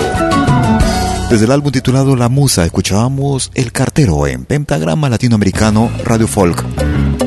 Desde 1.29 1.45
el 1.45 1.51
álbum 1.51 1.71
titulado 1.71 2.17
La 2.17 2.27
Musa 2.27 2.65
escuchábamos 2.65 3.51
El 3.55 3.71
Cartero 3.71 4.27
en 4.27 4.43
Pentagrama 4.43 5.07
Latinoamericano 5.07 5.89
Radio 6.03 6.27
Folk. 6.27 7.22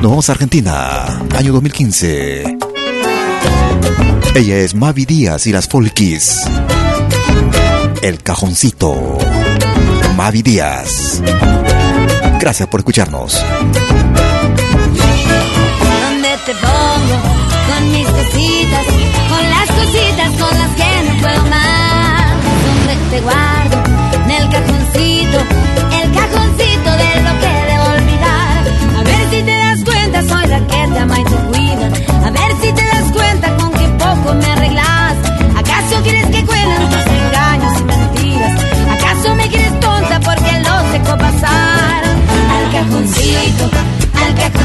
Nos 0.00 0.10
vamos 0.10 0.28
a 0.28 0.32
Argentina, 0.32 1.20
año 1.36 1.52
2015. 1.52 2.58
Ella 4.34 4.56
es 4.58 4.74
Mavi 4.74 5.04
Díaz 5.04 5.46
y 5.46 5.52
las 5.52 5.68
Folkies. 5.68 6.40
El 8.02 8.22
cajoncito. 8.22 9.18
Mavi 10.16 10.42
Díaz. 10.42 11.22
Gracias 12.40 12.68
por 12.68 12.80
escucharnos. 12.80 13.34
¿Dónde 16.02 16.30
te 16.46 16.54
pongo? 16.54 17.16
Con 17.68 17.92
mis 17.92 18.06
cositas, 18.06 18.86
con 19.28 19.50
las 19.50 19.68
cositas 19.68 20.30
con 20.38 20.58
las 20.58 20.70
que 20.76 21.02
no 21.06 21.20
puedo 21.20 21.44
más. 21.46 22.32
¿Dónde 22.64 22.96
te 23.10 23.20
guardo? 23.20 23.82
En 24.24 24.30
el 24.30 24.48
cajoncito, 24.48 25.38
el 26.02 26.12
cajoncito 26.12 26.90
de 26.96 27.19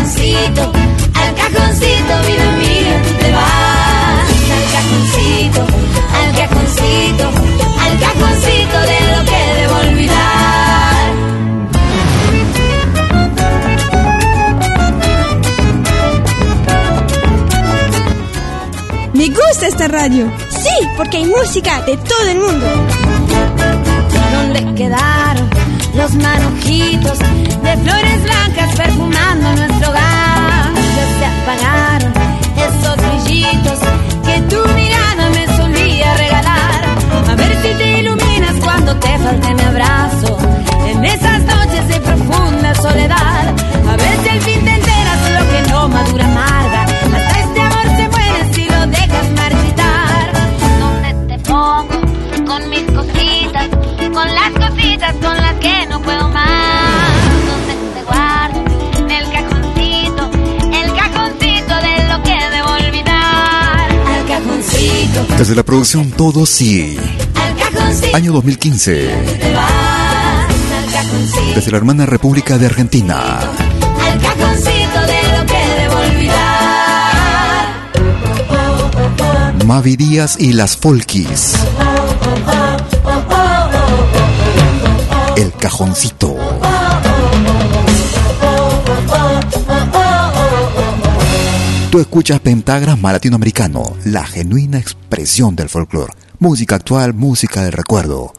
cajoncito, 0.06 0.72
al 1.16 1.36
cajoncito, 1.36 2.14
mía, 2.28 3.01
tú 3.03 3.12
te 3.20 3.32
vas. 3.32 4.30
Al 4.53 4.66
cajoncito, 4.72 5.62
al 6.14 6.30
cajoncito, 6.36 7.28
al 7.82 7.99
cajoncito 7.99 8.78
de 8.82 8.99
lo 9.12 9.20
que 9.26 9.39
debo 9.62 9.76
olvidar. 9.89 11.14
Me 19.14 19.28
gusta 19.30 19.68
esta 19.68 19.88
radio. 19.88 20.32
Sí, 20.49 20.88
porque 20.97 21.18
hay 21.18 21.26
música 21.26 21.82
de 21.82 21.97
todo 21.97 22.30
el 22.30 22.38
mundo. 22.38 22.68
¿Dónde 24.34 24.76
quedaron 24.76 25.45
los 25.96 26.14
manojitos 26.16 27.20
de 27.20 27.78
flores 27.78 28.24
blancas 28.24 28.76
perfumando 28.76 29.56
nuestro 29.56 29.89
hogar? 29.89 30.74
Ya 30.96 31.06
se 31.18 31.26
apagaron 31.26 32.14
esos 32.58 32.98
brillitos 32.98 33.80
que 34.26 34.41
tu 34.41 34.74
mirada 34.74 35.30
me 35.30 35.46
solía 35.56 36.18
regalar. 36.18 36.86
A 37.30 37.36
ver 37.36 37.62
si 37.62 37.70
te 37.78 38.00
iluminas 38.00 38.56
cuando 38.64 38.96
te 38.98 39.18
falte 39.20 39.54
mi 39.54 39.62
abrazo. 39.62 40.38
En 40.88 41.06
esas 41.06 41.41
noches 41.43 41.88
de 41.88 42.00
profunda 42.02 42.76
soledad. 42.76 43.75
que 55.66 55.88
no 55.88 56.01
puedo 56.01 56.30
más. 56.30 57.11
¿Dónde 57.49 57.74
te 57.95 58.01
guardo? 58.03 58.59
En 58.99 59.11
el 59.11 59.26
cajoncito, 59.32 60.30
el 60.82 60.89
cajoncito 61.01 61.76
de 61.88 61.95
lo 62.11 62.18
que 62.24 62.38
debo 62.55 62.70
olvidar. 62.70 63.86
Al 64.13 64.24
cajoncito. 64.28 65.20
Desde 65.38 65.55
la 65.55 65.63
producción 65.63 66.11
Todo 66.11 66.45
Sí. 66.45 66.97
Al 67.36 67.55
cajoncito. 67.57 68.16
Año 68.16 68.32
2015. 68.34 68.91
Te 69.41 69.53
vas, 69.53 70.49
al 70.78 70.86
cajoncito, 70.93 71.55
desde 71.55 71.72
la 71.72 71.78
hermana 71.78 72.05
República 72.05 72.57
de 72.59 72.68
Argentina. 72.68 73.39
Al 73.39 74.22
cajoncito 74.22 74.99
de 75.11 75.22
lo 75.36 75.45
que 75.51 75.61
debo 75.80 75.95
olvidar. 75.95 76.45
Mavi 79.66 79.95
Díaz 79.95 80.38
y 80.39 80.53
las 80.53 80.78
Folkis. 80.78 81.55
Oh, 81.80 81.84
oh, 83.05 83.24
oh, 83.32 83.55
el 85.38 85.52
cajoncito. 85.54 86.36
Tú 91.92 92.00
escuchas 92.00 92.40
Pentagrama 92.40 93.12
Latinoamericano, 93.14 93.84
la 94.06 94.26
genuina 94.26 94.78
expresión 94.78 95.56
del 95.56 95.70
folclore. 95.70 96.14
Música 96.40 96.76
actual, 96.76 97.14
música 97.14 97.64
del 97.64 97.74
recuerdo. 97.74 98.34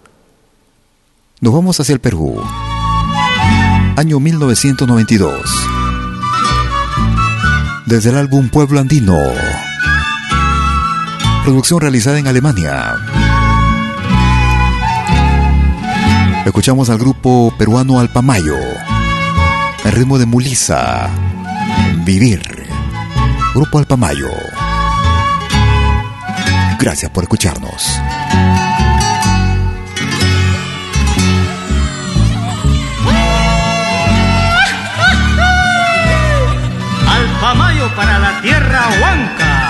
Nos 1.40 1.53
vamos 1.53 1.78
hacia 1.80 1.92
el 1.92 2.01
Perú. 2.01 2.42
Año 3.97 4.20
1992. 4.20 5.40
Desde 7.86 8.11
el 8.11 8.16
álbum 8.16 8.49
Pueblo 8.49 8.80
Andino. 8.80 9.18
Producción 11.44 11.80
realizada 11.80 12.18
en 12.18 12.26
Alemania. 12.26 12.97
Escuchamos 16.47 16.90
al 16.90 16.99
grupo 16.99 17.53
peruano 17.59 17.99
Alpamayo. 17.99 18.57
El 19.84 19.92
ritmo 19.92 20.16
de 20.16 20.26
Mulisa. 20.26 21.11
Vivir. 22.05 22.40
Grupo 23.53 23.78
Alpamayo. 23.78 24.30
Gracias 26.78 27.11
por 27.11 27.24
escucharnos. 27.24 28.01
Alpamayo 37.09 37.92
para 37.97 38.18
la 38.20 38.40
tierra 38.40 38.82
huanca. 39.01 39.65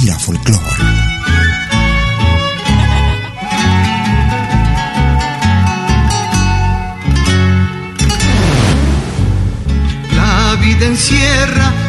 Respira 0.00 0.18
folclore. 0.18 0.60
La 10.16 10.56
vida 10.56 10.86
encierra 10.86 11.79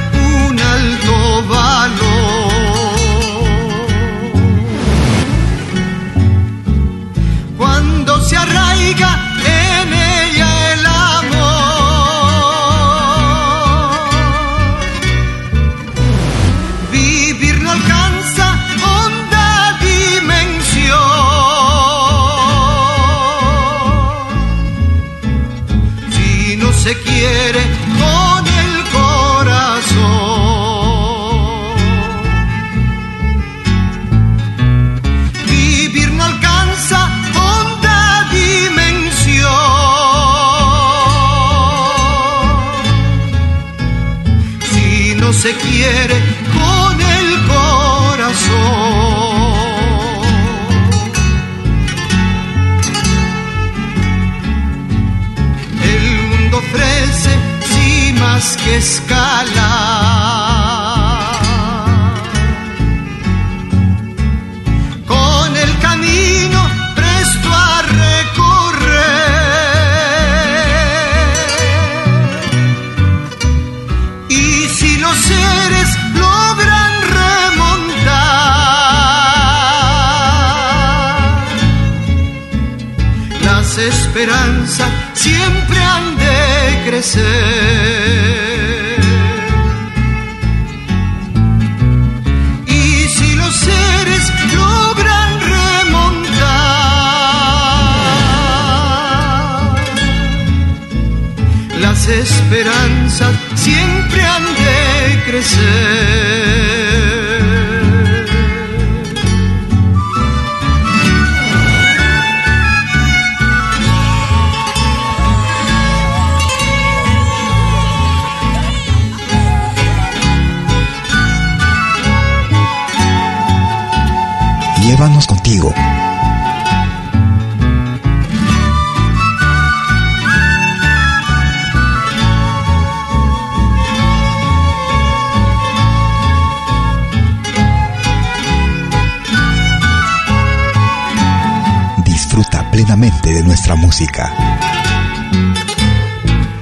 De 142.92 143.42
nuestra 143.44 143.76
música. 143.76 144.34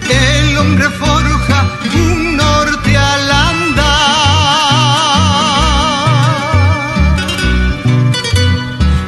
El 0.08 0.58
hombre 0.60 0.88
forja 0.92 1.80
un 1.96 2.38
norte 2.38 2.96
al 2.96 3.32
andar. 3.32 3.86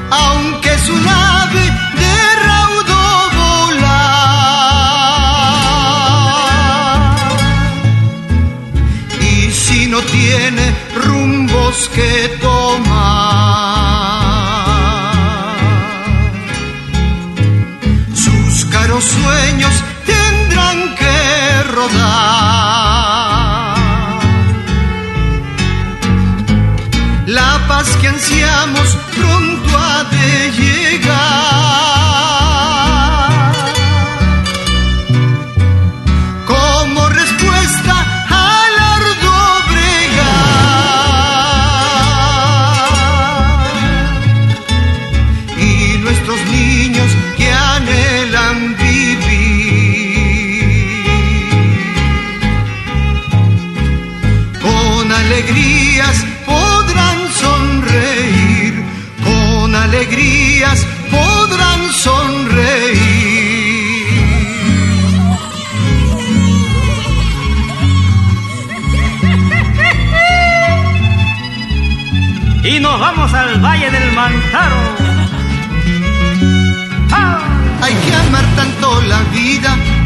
Aunque 0.10 0.74
es 0.74 0.90
un 0.90 1.08
ave 1.08 1.62
de 2.02 2.16
raudo 2.44 3.30
volar. 3.70 4.08
Y 9.22 9.52
si 9.52 9.86
no 9.86 10.00
tiene 10.02 10.76
rumbos 10.96 11.88
que 11.94 12.30
tomar. 12.42 12.61
Sueños 19.12 19.74
tendrán 20.06 20.96
que 20.96 21.64
rodar. 21.76 22.12
La 27.28 27.52
paz 27.68 27.88
que 28.00 28.08
ansiamos 28.08 28.90
pronto 29.16 29.70
ha 29.78 30.04
de 30.16 30.52
llegar. 30.52 31.91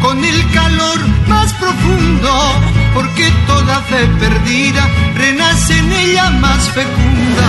Con 0.05 0.23
el 0.23 0.51
calor 0.51 0.99
más 1.27 1.51
profundo, 1.53 2.29
porque 2.93 3.25
toda 3.47 3.81
fe 3.89 4.05
perdida 4.19 4.83
renace 5.15 5.77
en 5.79 5.91
ella 5.91 6.29
más 6.29 6.69
fecunda. 6.69 7.47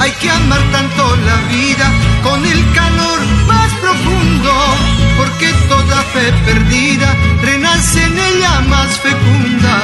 Hay 0.00 0.12
que 0.20 0.28
amar 0.30 0.60
tanto 0.70 1.16
la 1.28 1.36
vida 1.56 1.86
con 2.22 2.44
el 2.44 2.60
calor 2.74 3.20
más 3.46 3.70
profundo, 3.84 4.52
porque 5.16 5.48
toda 5.72 5.98
fe 6.12 6.26
perdida 6.44 7.08
renace 7.40 8.04
en 8.04 8.18
ella 8.18 8.60
más 8.68 8.90
fecunda. 8.98 9.83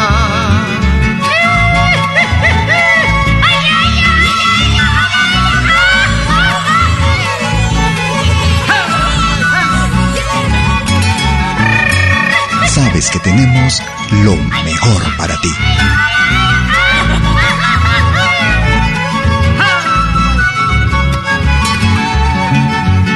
Que 13.09 13.19
tenemos 13.21 13.83
lo 14.11 14.37
mejor 14.37 15.17
para 15.17 15.35
ti. 15.41 15.49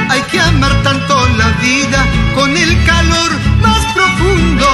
Hay 0.09 0.21
que 0.31 0.39
amar 0.39 0.81
tanto 0.81 1.27
la 1.37 1.49
vida 1.61 2.03
con 2.33 2.57
el 2.57 2.83
calor 2.83 3.31
más 3.61 3.85
profundo, 3.93 4.67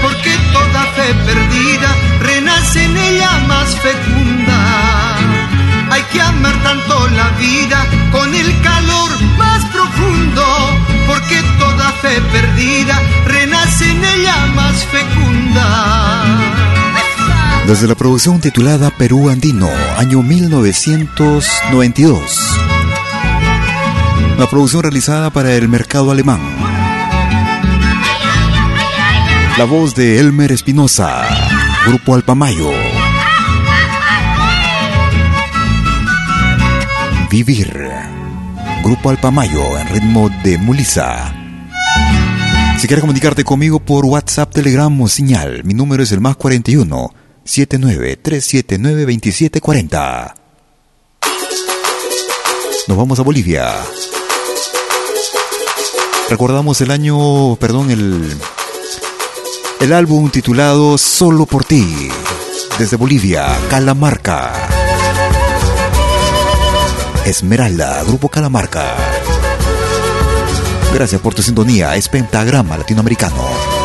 porque 0.00 0.32
toda 0.54 0.82
fe 0.96 1.12
perdida 1.26 1.94
renace 2.20 2.84
en 2.84 2.96
ella 2.96 3.30
más 3.46 3.68
fecunda. 3.80 5.18
Hay 5.90 6.02
que 6.12 6.22
amar 6.22 6.54
tanto 6.62 7.08
la 7.08 7.28
vida 7.32 7.84
con 8.10 8.34
el 8.34 8.60
calor 8.62 9.10
más 9.36 9.64
profundo, 9.66 10.44
porque 11.06 11.42
toda 11.58 11.92
fe 12.00 12.22
perdida 12.32 13.02
renace 13.26 13.55
Desde 17.66 17.88
la 17.88 17.96
producción 17.96 18.40
titulada 18.40 18.90
Perú 18.90 19.28
Andino, 19.28 19.68
año 19.96 20.22
1992. 20.22 22.56
Una 24.36 24.46
producción 24.46 24.82
realizada 24.82 25.30
para 25.30 25.52
el 25.54 25.68
mercado 25.68 26.12
alemán. 26.12 26.40
La 29.58 29.64
voz 29.64 29.94
de 29.94 30.20
Elmer 30.20 30.52
Espinosa, 30.52 31.24
Grupo 31.86 32.14
Alpamayo. 32.14 32.70
Vivir. 37.30 37.90
Grupo 38.84 39.10
Alpamayo 39.10 39.78
en 39.78 39.88
ritmo 39.88 40.30
de 40.44 40.58
Mulisa. 40.58 41.35
Si 42.78 42.86
quieres 42.86 43.00
comunicarte 43.00 43.42
conmigo 43.42 43.80
por 43.80 44.04
WhatsApp, 44.04 44.52
Telegram 44.52 45.00
o 45.00 45.08
señal, 45.08 45.64
mi 45.64 45.74
número 45.74 46.02
es 46.02 46.12
el 46.12 46.20
más 46.20 46.36
41 46.36 47.14
79 47.44 48.16
379 48.16 49.00
2740. 49.02 50.34
Nos 52.88 52.96
vamos 52.96 53.18
a 53.18 53.22
Bolivia. 53.22 53.72
Recordamos 56.28 56.80
el 56.80 56.90
año, 56.90 57.56
perdón, 57.56 57.90
el 57.90 58.36
el 59.80 59.92
álbum 59.92 60.30
titulado 60.30 60.96
Solo 60.98 61.46
por 61.46 61.64
ti, 61.64 62.08
desde 62.78 62.96
Bolivia, 62.96 63.46
Calamarca. 63.68 64.52
Esmeralda, 67.24 68.02
Grupo 68.04 68.28
Calamarca. 68.28 68.96
Gracias 70.96 71.20
por 71.20 71.34
tu 71.34 71.42
sintonía, 71.42 71.94
es 71.94 72.08
Pentagrama 72.08 72.78
Latinoamericano. 72.78 73.75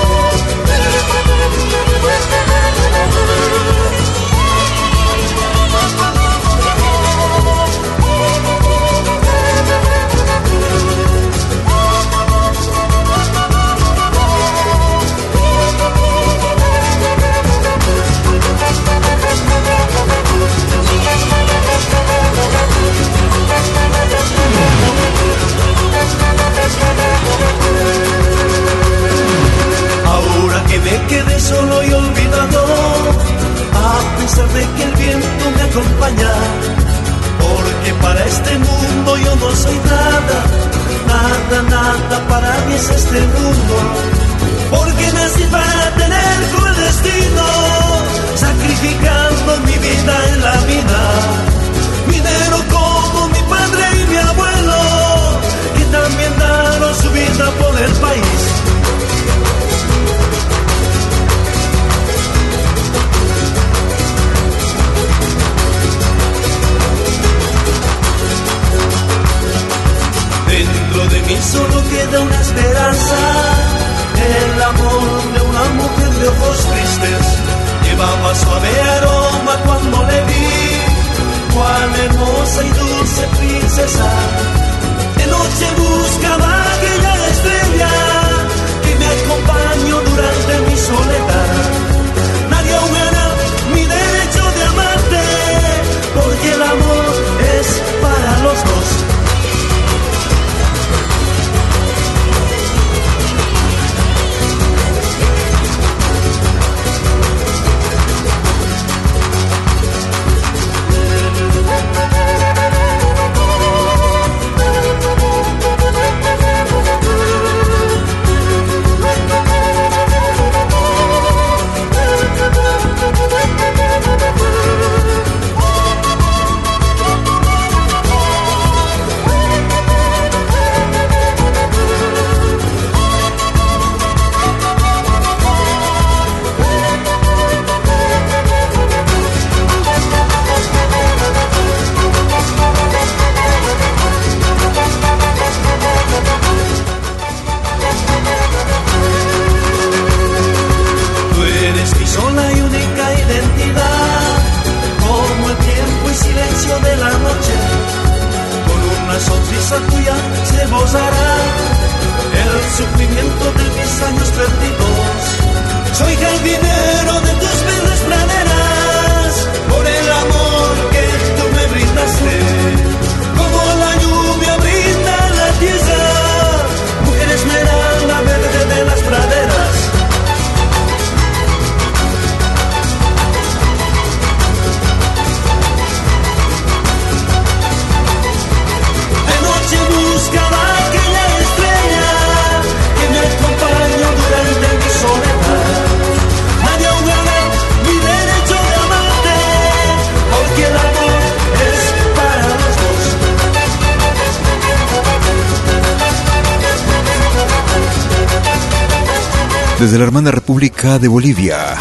De 210.62 211.08
Bolivia. 211.08 211.76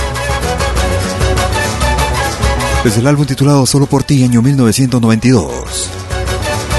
Desde 2.82 3.00
el 3.00 3.06
álbum 3.08 3.26
titulado 3.26 3.66
Solo 3.66 3.84
por 3.84 4.04
ti, 4.04 4.24
año 4.24 4.40
1992. 4.40 5.90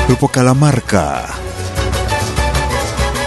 Grupo 0.08 0.28
Calamarca. 0.28 1.28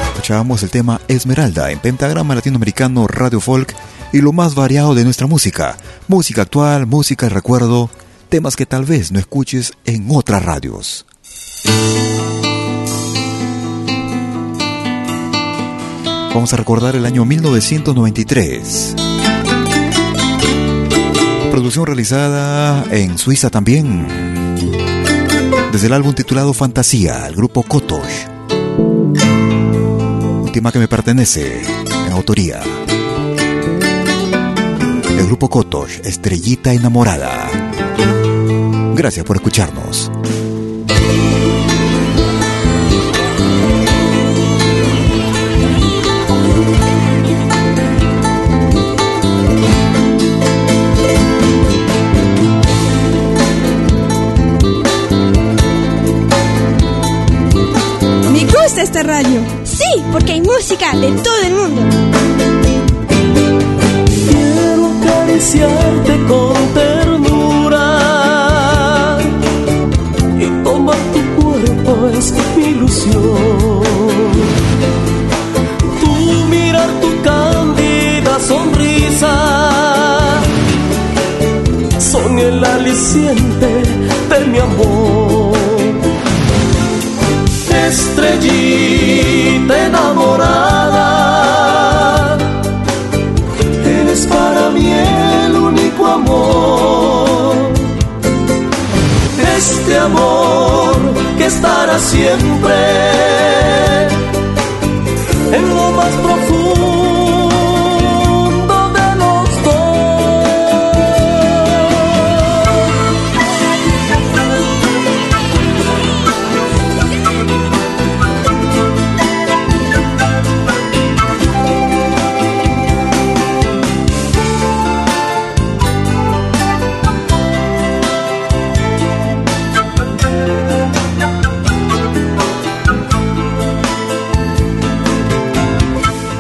Escuchábamos 0.09 0.65
el 0.65 0.71
tema 0.71 1.01
Esmeralda 1.07 1.71
en 1.71 1.79
Pentagrama 1.79 2.35
Latinoamericano 2.35 3.07
Radio 3.07 3.39
Folk 3.39 3.77
y 4.13 4.21
lo 4.21 4.33
más 4.33 4.57
variado 4.57 4.97
de 4.97 5.05
nuestra 5.05 5.29
música. 5.29 5.77
Música 6.09 6.43
actual, 6.43 6.89
música 6.89 7.29
recuerdo, 7.29 7.91
temas 8.29 8.57
que 8.57 8.67
tal 8.67 8.85
vez 8.85 9.13
no 9.13 9.21
escuches 9.21 9.75
en 9.85 10.09
otras 10.11 10.45
radios. 10.45 11.07
Vamos 16.35 16.53
a 16.53 16.57
recordar 16.57 16.97
el 16.97 17.07
año 17.07 17.25
1993. 17.25 18.97
Producción 21.53 21.87
realizada 21.87 22.85
en 22.91 23.19
Suiza 23.19 23.51
también. 23.51 24.09
Desde 25.71 25.87
el 25.87 25.93
álbum 25.93 26.13
titulado 26.13 26.53
Fantasía, 26.53 27.29
el 27.29 27.37
grupo 27.37 27.63
Kotosh. 27.63 28.27
Última 30.43 30.73
que 30.73 30.81
me 30.81 30.89
pertenece, 30.89 31.63
en 32.07 32.13
autoría. 32.13 32.61
El 35.17 35.27
grupo 35.27 35.49
Kotosh, 35.49 36.01
Estrellita 36.03 36.73
Enamorada. 36.73 37.49
Gracias 38.97 39.25
por 39.25 39.37
escucharnos. 39.37 40.11
Esta 58.95 59.03
radio. 59.03 59.41
Sí, 59.65 60.05
porque 60.13 60.33
hay 60.33 60.41
música 60.41 60.95
de 60.95 61.11
todo 61.11 61.43
el 61.45 61.55
mundo. 61.55 61.83
Quiero 64.29 64.87
acariciarte 64.87 66.25
con 66.29 66.55
ternura 66.75 67.89
y 70.39 70.47
tomar 70.63 70.99
tu 71.13 71.43
cuerpo 71.43 72.09
es 72.09 72.35
mi 72.57 72.65
ilusión. 72.67 73.83
Tú 76.01 76.11
mirar 76.51 76.91
tu 77.01 77.23
cándida 77.23 78.39
sonrisa 78.39 79.33
son 81.99 82.39
el 82.39 82.65
aliciente 82.65 83.67
de 84.31 84.47
mi 84.47 84.59
amor 84.59 85.44
estrellita 87.87 89.75
enamorada. 89.87 91.09
Eres 93.85 94.27
para 94.27 94.71
mí 94.71 94.91
el 95.47 95.57
único 95.57 96.07
amor. 96.07 97.55
Este 99.57 99.99
amor 99.99 100.97
que 101.39 101.47
estará 101.47 101.99
siempre 101.99 102.75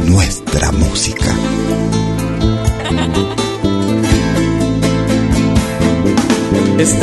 Nuestra 0.00 0.70
música. 0.72 1.34
Es 6.78 7.00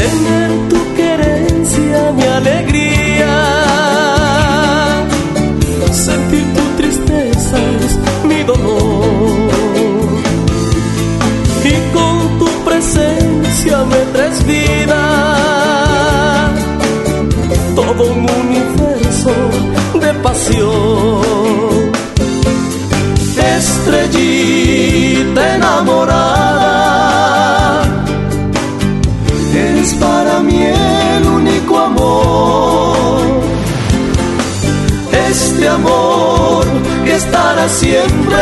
siempre. 37.69 38.37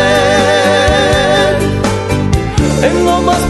En 2.83 3.05
lo 3.05 3.21
más 3.21 3.44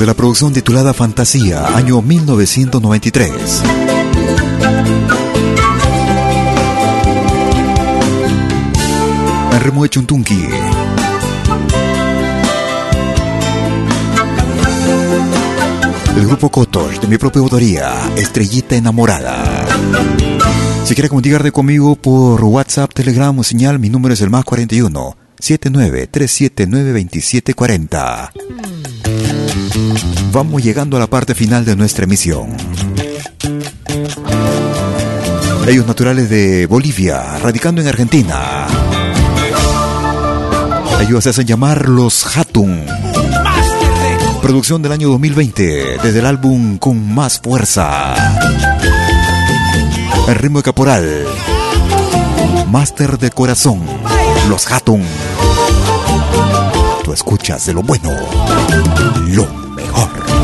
de 0.00 0.06
la 0.06 0.14
producción 0.14 0.54
titulada 0.54 0.94
Fantasía, 0.94 1.76
año 1.76 2.00
1993. 2.00 3.62
Enremo 9.52 9.86
Chuntunqui. 9.88 10.48
El 16.16 16.26
grupo 16.26 16.48
Kotosh, 16.48 17.00
de 17.00 17.06
mi 17.06 17.18
propia 17.18 17.42
autoría, 17.42 17.92
Estrellita 18.16 18.76
Enamorada. 18.76 19.66
Si 20.84 20.94
quiere 20.94 21.10
comunicarse 21.10 21.52
conmigo 21.52 21.94
por 21.94 22.42
WhatsApp, 22.42 22.94
Telegram 22.94 23.38
o 23.38 23.44
señal, 23.44 23.78
mi 23.78 23.90
número 23.90 24.14
es 24.14 24.22
el 24.22 24.30
más 24.30 24.46
41 24.46 25.14
79-379-2740. 25.40 28.30
Vamos 30.32 30.62
llegando 30.62 30.96
a 30.96 31.00
la 31.00 31.06
parte 31.06 31.34
final 31.34 31.64
de 31.64 31.76
nuestra 31.76 32.04
emisión. 32.04 32.56
Ellos 35.66 35.86
naturales 35.86 36.28
de 36.28 36.66
Bolivia, 36.66 37.38
radicando 37.38 37.80
en 37.80 37.88
Argentina. 37.88 38.66
Ellos 41.00 41.24
se 41.24 41.30
hacen 41.30 41.46
llamar 41.46 41.88
los 41.88 42.36
Hatun. 42.36 42.84
Producción 44.42 44.82
del 44.82 44.92
año 44.92 45.08
2020, 45.10 45.98
desde 46.02 46.18
el 46.18 46.26
álbum 46.26 46.78
Con 46.78 47.14
Más 47.14 47.38
Fuerza. 47.40 48.14
El 50.28 50.34
ritmo 50.34 50.58
de 50.58 50.62
caporal. 50.62 51.24
Máster 52.68 53.18
de 53.18 53.30
corazón. 53.30 53.80
Los 54.48 54.70
Hatun. 54.70 55.02
Escuchas 57.12 57.66
de 57.66 57.74
lo 57.74 57.82
bueno, 57.82 58.10
lo 59.26 59.46
mejor. 59.74 60.39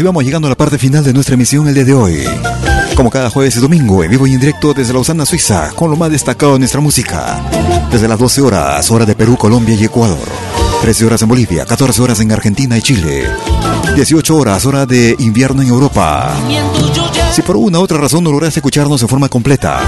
Así 0.00 0.06
vamos 0.06 0.24
llegando 0.24 0.48
a 0.48 0.48
la 0.48 0.56
parte 0.56 0.78
final 0.78 1.04
de 1.04 1.12
nuestra 1.12 1.34
emisión 1.34 1.68
el 1.68 1.74
día 1.74 1.84
de 1.84 1.92
hoy. 1.92 2.24
Como 2.96 3.10
cada 3.10 3.28
jueves 3.28 3.56
y 3.56 3.60
domingo, 3.60 4.02
en 4.02 4.10
vivo 4.10 4.26
y 4.26 4.32
en 4.32 4.40
directo 4.40 4.72
desde 4.72 4.94
Lausana, 4.94 5.26
Suiza, 5.26 5.72
con 5.74 5.90
lo 5.90 5.96
más 5.98 6.10
destacado 6.10 6.54
de 6.54 6.60
nuestra 6.60 6.80
música. 6.80 7.38
Desde 7.92 8.08
las 8.08 8.18
12 8.18 8.40
horas, 8.40 8.90
hora 8.90 9.04
de 9.04 9.14
Perú, 9.14 9.36
Colombia 9.36 9.74
y 9.74 9.84
Ecuador. 9.84 10.26
13 10.80 11.04
horas 11.04 11.20
en 11.20 11.28
Bolivia, 11.28 11.66
14 11.66 12.00
horas 12.00 12.18
en 12.20 12.32
Argentina 12.32 12.78
y 12.78 12.80
Chile. 12.80 13.24
18 13.94 14.36
horas, 14.36 14.64
hora 14.66 14.84
de 14.86 15.14
invierno 15.18 15.62
en 15.62 15.68
Europa. 15.68 16.32
Si 17.32 17.42
por 17.42 17.56
una 17.56 17.78
u 17.78 17.82
otra 17.82 17.98
razón 17.98 18.24
no 18.24 18.32
lograste 18.32 18.58
escucharnos 18.60 19.00
en 19.02 19.08
forma 19.08 19.28
completa, 19.28 19.80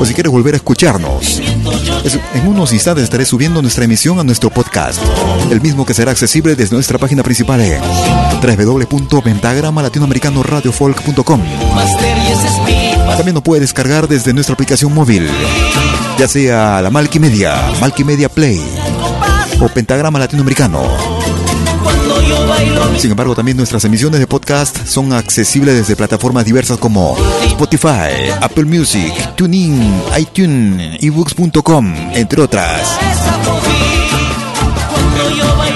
o 0.00 0.06
si 0.06 0.14
quieres 0.14 0.32
volver 0.32 0.54
a 0.54 0.56
escucharnos, 0.56 1.40
es- 2.04 2.18
en 2.34 2.48
unos 2.48 2.72
instantes 2.72 3.04
estaré 3.04 3.24
subiendo 3.26 3.60
nuestra 3.62 3.84
emisión 3.84 4.18
a 4.18 4.24
nuestro 4.24 4.50
podcast, 4.50 4.98
el 5.50 5.60
mismo 5.60 5.84
que 5.86 5.94
será 5.94 6.10
accesible 6.12 6.54
desde 6.56 6.74
nuestra 6.74 6.98
página 6.98 7.22
principal 7.22 7.60
en 7.60 7.80
www.pentagramalatinoamericanoradiofolk.com. 8.40 11.40
También 13.16 13.34
lo 13.34 13.42
puede 13.42 13.60
descargar 13.62 14.06
desde 14.08 14.32
nuestra 14.32 14.54
aplicación 14.54 14.94
móvil, 14.94 15.28
ya 16.18 16.28
sea 16.28 16.80
la 16.80 16.90
Malkimedia, 16.90 17.54
Malkimedia 17.80 18.28
Play 18.28 18.62
o 19.60 19.68
Pentagrama 19.68 20.18
Latinoamericano. 20.20 21.17
Sin 22.98 23.10
embargo, 23.10 23.34
también 23.34 23.56
nuestras 23.56 23.84
emisiones 23.84 24.20
de 24.20 24.26
podcast 24.26 24.86
son 24.86 25.12
accesibles 25.12 25.76
desde 25.76 25.94
plataformas 25.96 26.44
diversas 26.44 26.78
como 26.78 27.16
Spotify, 27.44 28.30
Apple 28.40 28.64
Music, 28.64 29.12
TuneIn, 29.36 30.02
iTunes, 30.18 31.02
ebooks.com, 31.02 31.94
entre 32.14 32.42
otras. 32.42 32.98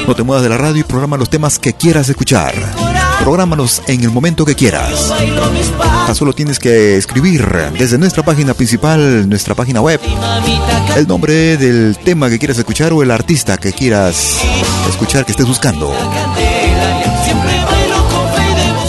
No 0.07 0.14
te 0.16 0.22
muevas 0.24 0.42
de 0.42 0.48
la 0.48 0.59
radio 0.59 0.80
y 0.80 0.84
programa 0.84 1.16
los 1.16 1.30
temas 1.30 1.59
que 1.59 1.74
quieras 1.74 2.09
escuchar. 2.09 2.82
Prográmalos 3.22 3.82
en 3.86 4.02
el 4.02 4.10
momento 4.10 4.44
que 4.44 4.54
quieras. 4.54 5.12
Tan 6.06 6.14
solo 6.14 6.32
tienes 6.32 6.58
que 6.58 6.96
escribir 6.96 7.46
desde 7.78 7.96
nuestra 7.96 8.24
página 8.24 8.52
principal, 8.52 9.28
nuestra 9.28 9.54
página 9.54 9.80
web, 9.80 10.00
el 10.96 11.06
nombre 11.06 11.56
del 11.56 11.96
tema 11.98 12.28
que 12.28 12.38
quieras 12.38 12.58
escuchar 12.58 12.92
o 12.92 13.02
el 13.02 13.10
artista 13.12 13.56
que 13.58 13.72
quieras 13.72 14.38
escuchar 14.88 15.24
que 15.24 15.32
estés 15.32 15.46
buscando. 15.46 15.94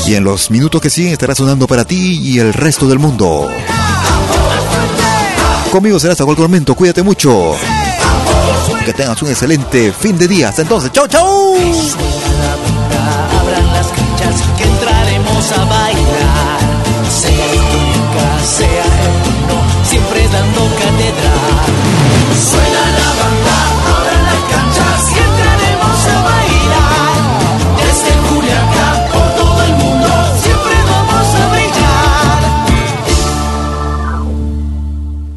Y 0.07 0.15
en 0.15 0.23
los 0.23 0.49
minutos 0.49 0.81
que 0.81 0.89
siguen 0.89 1.13
estará 1.13 1.35
sonando 1.35 1.67
para 1.67 1.85
ti 1.85 2.19
y 2.21 2.39
el 2.39 2.53
resto 2.53 2.87
del 2.87 2.99
mundo. 2.99 3.49
Conmigo 5.71 5.99
será 5.99 6.11
hasta 6.13 6.25
cualquier 6.25 6.49
momento. 6.49 6.75
Cuídate 6.75 7.03
mucho. 7.03 7.55
Que 8.85 8.93
tengas 8.93 9.21
un 9.21 9.29
excelente 9.29 9.93
fin 9.93 10.17
de 10.17 10.27
día. 10.27 10.49
Hasta 10.49 10.63
entonces. 10.63 10.91
¡Chau, 10.91 11.07
chau! 11.07 11.55
Abran 13.39 13.67
las 13.73 13.87
canchas 13.87 14.35
que 14.57 14.63
entraremos 14.63 15.51
a 15.51 15.65
bailar. 15.65 16.59
Sea 17.09 17.47
Julica, 17.69 18.27
sea 18.45 18.85
Equino, 19.09 19.57
siempre 19.83 20.27
dando 20.29 20.61
catedral. 20.81 21.65
Suena 22.49 22.83
la 22.99 23.09
banda, 23.19 23.57
abran 23.95 24.23
las 24.29 24.41
canchas 24.51 24.99
y 25.11 25.17
entraremos 25.29 25.99
a 26.15 26.17
bailar. 26.29 27.15
Desde 27.81 28.11
Juliaca, 28.27 28.87
por 29.13 29.27
todo 29.41 29.59
el 29.63 29.73
mundo, 29.83 30.09
siempre 30.41 30.75
vamos 30.91 31.27
a 31.35 31.43
brillar. 31.53 32.41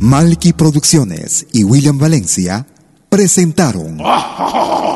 Malky 0.01 0.53
Producciones 0.53 1.47
y 1.53 1.65
William 1.65 1.99
Valencia 1.99 2.67
presentaron 3.09 3.99